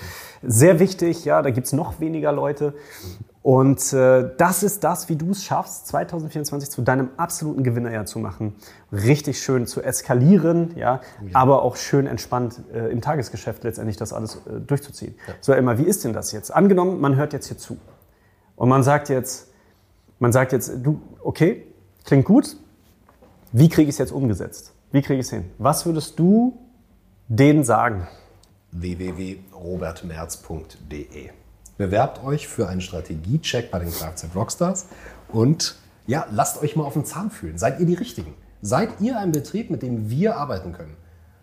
Sehr 0.41 0.79
wichtig, 0.79 1.25
ja, 1.25 1.41
da 1.41 1.49
gibt's 1.49 1.73
noch 1.73 1.99
weniger 1.99 2.31
Leute. 2.31 2.73
Und 3.43 3.91
äh, 3.91 4.31
das 4.37 4.63
ist 4.63 4.85
das, 4.85 5.09
wie 5.09 5.17
du 5.17 5.31
es 5.31 5.43
schaffst, 5.43 5.87
2024 5.87 6.69
zu 6.69 6.81
deinem 6.81 7.09
absoluten 7.17 7.65
Gewinnerjahr 7.65 8.05
zu 8.05 8.19
machen. 8.19 8.55
Richtig 8.93 9.43
schön 9.43 9.67
zu 9.67 9.81
eskalieren, 9.81 10.71
ja, 10.77 11.01
ja. 11.21 11.29
aber 11.33 11.63
auch 11.63 11.75
schön 11.75 12.07
entspannt 12.07 12.61
äh, 12.73 12.89
im 12.89 13.01
Tagesgeschäft 13.01 13.65
letztendlich 13.65 13.97
das 13.97 14.13
alles 14.13 14.37
äh, 14.47 14.61
durchzuziehen. 14.65 15.15
Ja. 15.27 15.33
So, 15.41 15.51
Emma, 15.51 15.77
wie 15.77 15.83
ist 15.83 16.05
denn 16.05 16.13
das 16.13 16.31
jetzt? 16.31 16.51
Angenommen, 16.51 17.01
man 17.01 17.17
hört 17.17 17.33
jetzt 17.33 17.47
hier 17.47 17.57
zu 17.57 17.75
und 18.55 18.69
man 18.69 18.81
sagt 18.81 19.09
jetzt, 19.09 19.49
man 20.19 20.31
sagt 20.31 20.53
jetzt, 20.53 20.71
du, 20.81 21.01
okay, 21.21 21.67
klingt 22.05 22.23
gut, 22.23 22.55
wie 23.51 23.67
kriege 23.67 23.89
ich 23.89 23.95
es 23.95 23.99
jetzt 23.99 24.13
umgesetzt? 24.13 24.71
Wie 24.93 25.01
kriege 25.01 25.19
ich 25.19 25.25
es 25.25 25.31
hin? 25.31 25.51
Was 25.57 25.85
würdest 25.85 26.17
du 26.17 26.57
denen 27.27 27.65
sagen? 27.65 28.07
www.robertmerz.de 28.71 31.42
Bewerbt 31.77 32.23
euch 32.23 32.47
für 32.47 32.67
einen 32.67 32.81
Strategiecheck 32.81 33.71
bei 33.71 33.79
den 33.79 33.91
Kfz 33.91 34.27
Rockstars 34.35 34.85
und 35.31 35.75
ja, 36.05 36.27
lasst 36.31 36.61
euch 36.61 36.75
mal 36.75 36.83
auf 36.83 36.93
den 36.93 37.05
Zahn 37.05 37.31
fühlen. 37.31 37.57
Seid 37.57 37.79
ihr 37.79 37.85
die 37.85 37.95
Richtigen? 37.95 38.33
Seid 38.61 39.01
ihr 39.01 39.17
ein 39.17 39.31
Betrieb, 39.31 39.69
mit 39.69 39.81
dem 39.81 40.09
wir 40.09 40.37
arbeiten 40.37 40.73
können? 40.73 40.95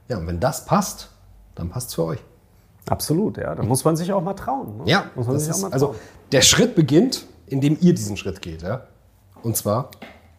Ja, 0.09 0.19
und 0.19 0.27
wenn 0.27 0.41
das 0.41 0.65
passt, 0.65 1.11
dann 1.55 1.69
passt 1.71 1.89
es 1.89 1.95
für 1.95 2.05
euch. 2.05 2.21
Absolut, 2.89 3.37
ja. 3.37 3.55
Da 3.55 3.63
muss 3.63 3.85
man 3.85 3.97
sich 3.97 4.13
auch 4.13 4.23
mal 4.23 4.35
trauen. 4.35 4.79
Ne? 4.79 4.83
Ja, 4.87 5.11
muss 5.15 5.27
man 5.27 5.39
sich 5.39 5.49
ist, 5.49 5.57
auch 5.57 5.63
mal 5.63 5.73
also 5.73 5.87
trauen. 5.87 5.97
also 5.97 6.11
der 6.33 6.43
Schritt 6.43 6.75
beginnt 6.75 7.27
indem 7.51 7.77
ihr 7.81 7.95
diesen 7.95 8.17
Schritt 8.17 8.41
geht. 8.41 8.63
Ja? 8.63 8.87
Und 9.43 9.57
zwar 9.57 9.91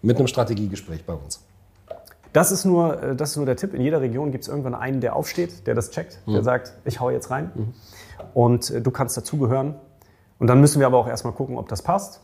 mit 0.01 0.17
einem 0.17 0.27
Strategiegespräch 0.27 1.05
bei 1.05 1.13
uns. 1.13 1.41
Das 2.33 2.51
ist, 2.51 2.65
nur, 2.65 3.01
äh, 3.01 3.15
das 3.15 3.31
ist 3.31 3.37
nur 3.37 3.45
der 3.45 3.55
Tipp. 3.55 3.73
In 3.73 3.81
jeder 3.81 4.01
Region 4.01 4.31
gibt 4.31 4.43
es 4.43 4.47
irgendwann 4.47 4.75
einen, 4.75 5.01
der 5.01 5.15
aufsteht, 5.15 5.67
der 5.67 5.75
das 5.75 5.91
checkt, 5.91 6.19
mhm. 6.25 6.33
der 6.33 6.43
sagt, 6.43 6.73
ich 6.85 6.99
hau 6.99 7.09
jetzt 7.09 7.29
rein. 7.31 7.51
Mhm. 7.53 7.73
Und 8.33 8.69
äh, 8.69 8.81
du 8.81 8.91
kannst 8.91 9.17
dazugehören. 9.17 9.75
Und 10.39 10.47
dann 10.47 10.59
müssen 10.59 10.79
wir 10.79 10.87
aber 10.87 10.97
auch 10.97 11.07
erstmal 11.07 11.33
gucken, 11.33 11.57
ob 11.57 11.67
das 11.67 11.81
passt. 11.81 12.21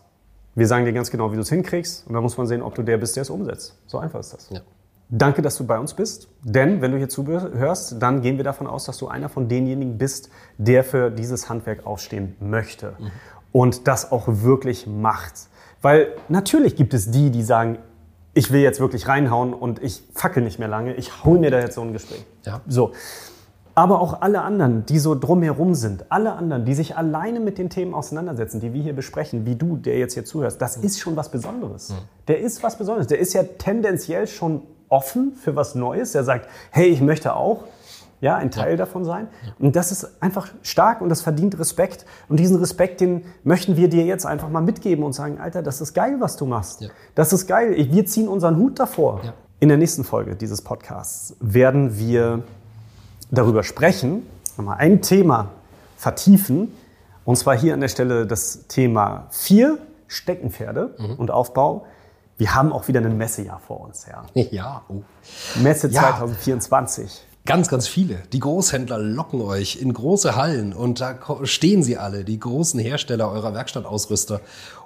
Wir 0.55 0.67
sagen 0.67 0.85
dir 0.85 0.93
ganz 0.93 1.11
genau, 1.11 1.31
wie 1.31 1.35
du 1.35 1.41
es 1.41 1.49
hinkriegst. 1.49 2.07
Und 2.07 2.13
dann 2.13 2.23
muss 2.23 2.37
man 2.37 2.47
sehen, 2.47 2.63
ob 2.63 2.73
du 2.73 2.81
der 2.81 2.97
bist, 2.97 3.15
der 3.15 3.21
es 3.21 3.29
umsetzt. 3.29 3.77
So 3.85 3.99
einfach 3.99 4.19
ist 4.19 4.33
das. 4.33 4.49
Ja. 4.49 4.61
Danke, 5.09 5.41
dass 5.41 5.55
du 5.55 5.65
bei 5.65 5.79
uns 5.79 5.93
bist. 5.93 6.27
Denn 6.43 6.81
wenn 6.81 6.91
du 6.91 6.97
hier 6.97 7.09
zuhörst, 7.09 8.01
dann 8.01 8.21
gehen 8.21 8.37
wir 8.37 8.43
davon 8.43 8.67
aus, 8.67 8.85
dass 8.85 8.97
du 8.97 9.07
einer 9.07 9.29
von 9.29 9.47
denjenigen 9.47 9.97
bist, 9.97 10.29
der 10.57 10.83
für 10.83 11.11
dieses 11.11 11.47
Handwerk 11.49 11.85
aufstehen 11.85 12.35
möchte. 12.39 12.95
Mhm. 12.97 13.11
Und 13.51 13.87
das 13.87 14.11
auch 14.11 14.25
wirklich 14.27 14.87
macht. 14.87 15.47
Weil 15.81 16.15
natürlich 16.27 16.75
gibt 16.75 16.93
es 16.93 17.11
die, 17.11 17.29
die 17.29 17.43
sagen, 17.43 17.77
ich 18.37 18.51
will 18.51 18.61
jetzt 18.61 18.79
wirklich 18.79 19.07
reinhauen 19.07 19.51
und 19.51 19.81
ich 19.81 20.03
fackel 20.13 20.43
nicht 20.43 20.59
mehr 20.59 20.67
lange, 20.67 20.93
ich 20.93 21.23
hole 21.25 21.39
mir 21.39 21.49
da 21.49 21.59
jetzt 21.59 21.73
so 21.73 21.81
ein 21.81 21.91
Gespräch. 21.91 22.23
Ja. 22.45 22.61
So. 22.67 22.91
Aber 23.73 23.99
auch 23.99 24.21
alle 24.21 24.41
anderen, 24.41 24.85
die 24.85 24.99
so 24.99 25.15
drumherum 25.15 25.73
sind, 25.73 26.05
alle 26.09 26.33
anderen, 26.33 26.63
die 26.63 26.75
sich 26.75 26.95
alleine 26.95 27.39
mit 27.39 27.57
den 27.57 27.71
Themen 27.71 27.95
auseinandersetzen, 27.95 28.59
die 28.59 28.73
wir 28.73 28.81
hier 28.81 28.95
besprechen, 28.95 29.47
wie 29.47 29.55
du, 29.55 29.77
der 29.77 29.97
jetzt 29.97 30.13
hier 30.13 30.23
zuhörst, 30.23 30.61
das 30.61 30.77
ist 30.77 30.99
schon 30.99 31.15
was 31.15 31.29
Besonderes. 31.29 31.93
Der 32.27 32.39
ist 32.39 32.61
was 32.61 32.77
Besonderes. 32.77 33.07
Der 33.07 33.17
ist 33.17 33.33
ja 33.33 33.43
tendenziell 33.43 34.27
schon 34.27 34.61
offen 34.89 35.33
für 35.33 35.55
was 35.55 35.73
Neues. 35.73 36.11
Der 36.11 36.23
sagt, 36.23 36.47
hey, 36.69 36.87
ich 36.87 37.01
möchte 37.01 37.35
auch 37.35 37.63
ja, 38.19 38.35
ein 38.35 38.51
Teil 38.51 38.71
ja. 38.71 38.77
davon 38.77 39.05
sein. 39.05 39.27
Und 39.59 39.75
das 39.75 39.91
ist 39.91 40.21
einfach 40.21 40.49
stark 40.63 41.01
und 41.01 41.09
das 41.09 41.21
verdient 41.21 41.59
Respekt. 41.59 42.05
Und 42.29 42.39
diesen 42.39 42.57
Respekt, 42.57 42.99
den 43.01 43.25
möchten 43.43 43.77
wir 43.77 43.89
dir 43.89 44.05
jetzt 44.05 44.25
einfach 44.25 44.49
mal 44.49 44.61
mitgeben 44.61 45.03
und 45.03 45.13
sagen, 45.13 45.39
Alter, 45.39 45.61
das 45.61 45.81
ist 45.81 45.93
geil, 45.93 46.17
was 46.19 46.35
du 46.35 46.45
machst. 46.45 46.81
Ja. 46.81 46.89
Das 47.15 47.31
ist 47.33 47.47
geil. 47.47 47.75
Wir 47.77 48.05
ziehen 48.05 48.27
unseren 48.27 48.57
Hut 48.57 48.79
davor. 48.79 49.21
Ja. 49.23 49.33
In 49.59 49.69
der 49.69 49.77
nächsten 49.77 50.03
Folge 50.03 50.35
dieses 50.35 50.61
Podcasts 50.61 51.35
werden 51.39 51.97
wir 51.97 52.43
darüber 53.31 53.63
sprechen, 53.63 54.25
nochmal 54.57 54.77
ein 54.77 55.01
Thema 55.01 55.49
vertiefen. 55.97 56.73
Und 57.25 57.35
zwar 57.37 57.57
hier 57.57 57.73
an 57.73 57.81
der 57.81 57.87
Stelle 57.87 58.25
das 58.25 58.67
Thema 58.67 59.27
vier 59.31 59.79
Steckenpferde 60.07 60.95
mhm. 60.97 61.15
und 61.15 61.31
Aufbau. 61.31 61.85
Wir 62.37 62.55
haben 62.55 62.71
auch 62.71 62.87
wieder 62.87 63.01
ein 63.01 63.17
Messejahr 63.17 63.59
vor 63.59 63.81
uns. 63.81 64.05
Ja, 64.05 64.23
ja. 64.51 64.81
Oh. 64.87 65.01
Messe 65.61 65.89
2024. 65.89 67.26
Ganz, 67.47 67.69
ganz 67.69 67.87
viele. 67.87 68.17
Die 68.33 68.41
Großhändler 68.41 68.99
locken 68.99 69.39
euch 69.39 69.77
in 69.81 69.93
große 69.93 70.35
Hallen 70.35 70.73
und 70.73 70.99
da 70.99 71.17
stehen 71.43 71.81
sie 71.81 71.97
alle, 71.97 72.25
die 72.25 72.41
großen 72.41 72.77
Hersteller 72.77 73.31
eurer 73.31 73.53
Werkstattausrüster. 73.53 74.41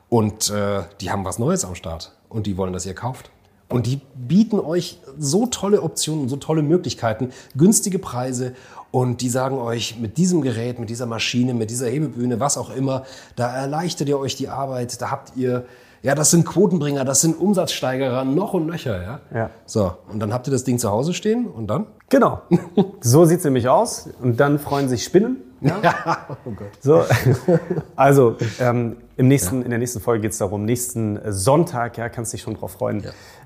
Und 0.09 0.51
äh, 0.51 0.83
die 1.01 1.09
haben 1.09 1.25
was 1.25 1.39
Neues 1.39 1.65
am 1.65 1.73
Start 1.73 2.11
und 2.29 2.45
die 2.45 2.57
wollen, 2.57 2.71
dass 2.71 2.85
ihr 2.85 2.93
kauft. 2.93 3.31
Und 3.67 3.87
die 3.87 3.99
bieten 4.13 4.59
euch 4.59 4.99
so 5.17 5.47
tolle 5.47 5.81
Optionen, 5.81 6.29
so 6.29 6.35
tolle 6.35 6.61
Möglichkeiten, 6.61 7.31
günstige 7.57 7.97
Preise. 7.97 8.53
Und 8.91 9.21
die 9.21 9.29
sagen 9.29 9.57
euch, 9.57 9.97
mit 9.97 10.19
diesem 10.19 10.43
Gerät, 10.43 10.77
mit 10.77 10.91
dieser 10.91 11.07
Maschine, 11.07 11.55
mit 11.55 11.71
dieser 11.71 11.87
Hebebühne, 11.87 12.39
was 12.39 12.59
auch 12.59 12.69
immer, 12.69 13.05
da 13.35 13.51
erleichtert 13.51 14.07
ihr 14.07 14.19
euch 14.19 14.35
die 14.35 14.49
Arbeit, 14.49 15.01
da 15.01 15.09
habt 15.09 15.35
ihr 15.35 15.65
ja, 16.03 16.15
das 16.15 16.31
sind 16.31 16.45
Quotenbringer, 16.45 17.05
das 17.05 17.21
sind 17.21 17.39
Umsatzsteigerer 17.39 18.23
noch 18.25 18.53
und 18.53 18.65
nöcher, 18.65 19.01
ja. 19.03 19.19
ja. 19.33 19.49
So, 19.65 19.93
und 20.11 20.19
dann 20.19 20.33
habt 20.33 20.47
ihr 20.47 20.51
das 20.51 20.63
Ding 20.63 20.79
zu 20.79 20.89
Hause 20.89 21.13
stehen 21.13 21.45
und 21.45 21.67
dann? 21.67 21.85
Genau. 22.09 22.41
so 23.01 23.25
sieht 23.25 23.39
es 23.39 23.45
nämlich 23.45 23.69
aus. 23.69 24.09
Und 24.21 24.39
dann 24.39 24.57
freuen 24.57 24.89
sich 24.89 25.03
Spinnen. 25.03 25.37
Ja? 25.61 26.27
oh 26.45 26.51
Gott. 26.51 26.71
So, 26.79 27.03
also 27.95 28.35
ähm, 28.59 28.97
im 29.15 29.27
nächsten, 29.27 29.59
ja. 29.59 29.65
in 29.65 29.69
der 29.69 29.79
nächsten 29.79 29.99
Folge 29.99 30.23
geht 30.23 30.31
es 30.31 30.39
darum, 30.39 30.65
nächsten 30.65 31.19
Sonntag, 31.31 31.97
ja, 31.97 32.09
kannst 32.09 32.33
dich 32.33 32.41
schon 32.41 32.55
drauf 32.55 32.71
freuen. 32.71 33.03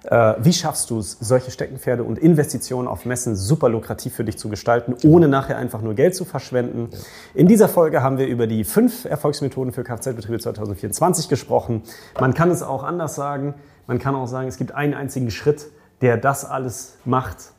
Ja. 0.10 0.32
Äh, 0.32 0.38
wie 0.40 0.54
schaffst 0.54 0.90
du 0.90 1.00
es, 1.00 1.18
solche 1.20 1.52
Steckenpferde 1.52 2.04
und 2.04 2.18
Investitionen 2.18 2.88
auf 2.88 3.06
Messen 3.06 3.36
super 3.36 3.68
lukrativ 3.70 4.16
für 4.16 4.24
dich 4.24 4.38
zu 4.38 4.48
gestalten, 4.48 4.96
ohne 5.04 5.28
nachher 5.28 5.58
einfach 5.58 5.82
nur 5.82 5.94
Geld 5.94 6.16
zu 6.16 6.24
verschwenden? 6.24 6.90
Ja. 6.92 6.98
In 7.34 7.48
dieser 7.48 7.68
Folge 7.68 8.02
haben 8.02 8.18
wir 8.18 8.28
über 8.28 8.48
die 8.48 8.64
fünf 8.64 9.06
Erfolgsmethoden 9.06 9.74
für 9.74 9.84
Kfz-Betriebe 9.84 10.40
2024 10.40 11.28
gesprochen. 11.28 11.84
Man 12.20 12.34
kann 12.34 12.50
es 12.50 12.64
auch 12.64 12.84
anders 12.84 13.16
sagen. 13.16 13.56
Man 13.88 14.00
kann 14.00 14.16
auch 14.16 14.28
sagen, 14.28 14.48
es 14.48 14.58
gibt 14.58 14.74
einen 14.74 14.94
einzigen 14.94 15.30
Schritt, 15.30 15.68
der 16.02 16.18
das 16.18 16.46
alles 16.46 16.98
macht. 17.04 17.52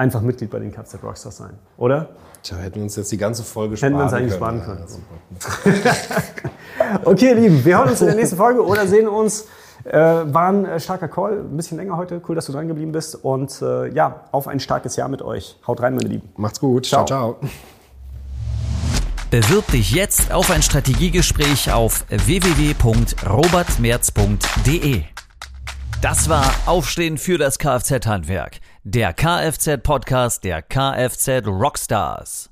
Einfach 0.00 0.22
Mitglied 0.22 0.48
bei 0.48 0.58
den 0.58 0.72
Kfz 0.72 0.96
Rockstars 1.02 1.36
sein, 1.36 1.58
oder? 1.76 2.08
Tja, 2.42 2.56
hätten 2.56 2.76
wir 2.76 2.84
uns 2.84 2.96
jetzt 2.96 3.12
die 3.12 3.18
ganze 3.18 3.42
Folge 3.42 3.76
sparen 3.76 3.92
können. 3.92 4.08
Hätten 4.08 4.26
wir 4.26 4.32
uns 4.32 4.32
eigentlich 4.32 4.32
sparen 4.32 4.62
können. 4.62 4.80
Ja, 6.78 7.00
okay, 7.04 7.34
Lieben, 7.34 7.62
wir 7.62 7.76
hören 7.76 7.90
uns 7.90 8.00
in 8.00 8.06
der 8.06 8.16
nächsten 8.16 8.38
Folge 8.38 8.64
oder 8.64 8.86
sehen 8.86 9.08
uns. 9.08 9.44
Äh, 9.84 9.92
war 9.92 10.48
ein 10.48 10.64
äh, 10.64 10.80
starker 10.80 11.08
Call, 11.08 11.40
ein 11.40 11.54
bisschen 11.54 11.76
länger 11.76 11.98
heute. 11.98 12.22
Cool, 12.26 12.34
dass 12.34 12.46
du 12.46 12.52
dran 12.52 12.66
geblieben 12.66 12.92
bist. 12.92 13.14
Und 13.14 13.60
äh, 13.60 13.92
ja, 13.92 14.24
auf 14.32 14.48
ein 14.48 14.58
starkes 14.58 14.96
Jahr 14.96 15.10
mit 15.10 15.20
euch. 15.20 15.58
Haut 15.66 15.82
rein, 15.82 15.94
meine 15.94 16.08
Lieben. 16.08 16.30
Macht's 16.38 16.60
gut. 16.60 16.86
Ciao, 16.86 17.04
ciao. 17.04 17.36
ciao. 17.38 17.50
Bewirb 19.30 19.70
dich 19.70 19.92
jetzt 19.92 20.32
auf 20.32 20.50
ein 20.50 20.62
Strategiegespräch 20.62 21.74
auf 21.74 22.06
www.robertmerz.de. 22.08 25.02
Das 26.00 26.30
war 26.30 26.50
Aufstehen 26.64 27.18
für 27.18 27.36
das 27.36 27.58
Kfz-Handwerk 27.58 28.60
der 28.84 29.12
Kfz-Podcast 29.12 30.42
der 30.42 30.62
Kfz 30.62 31.46
Rockstars. 31.46 32.49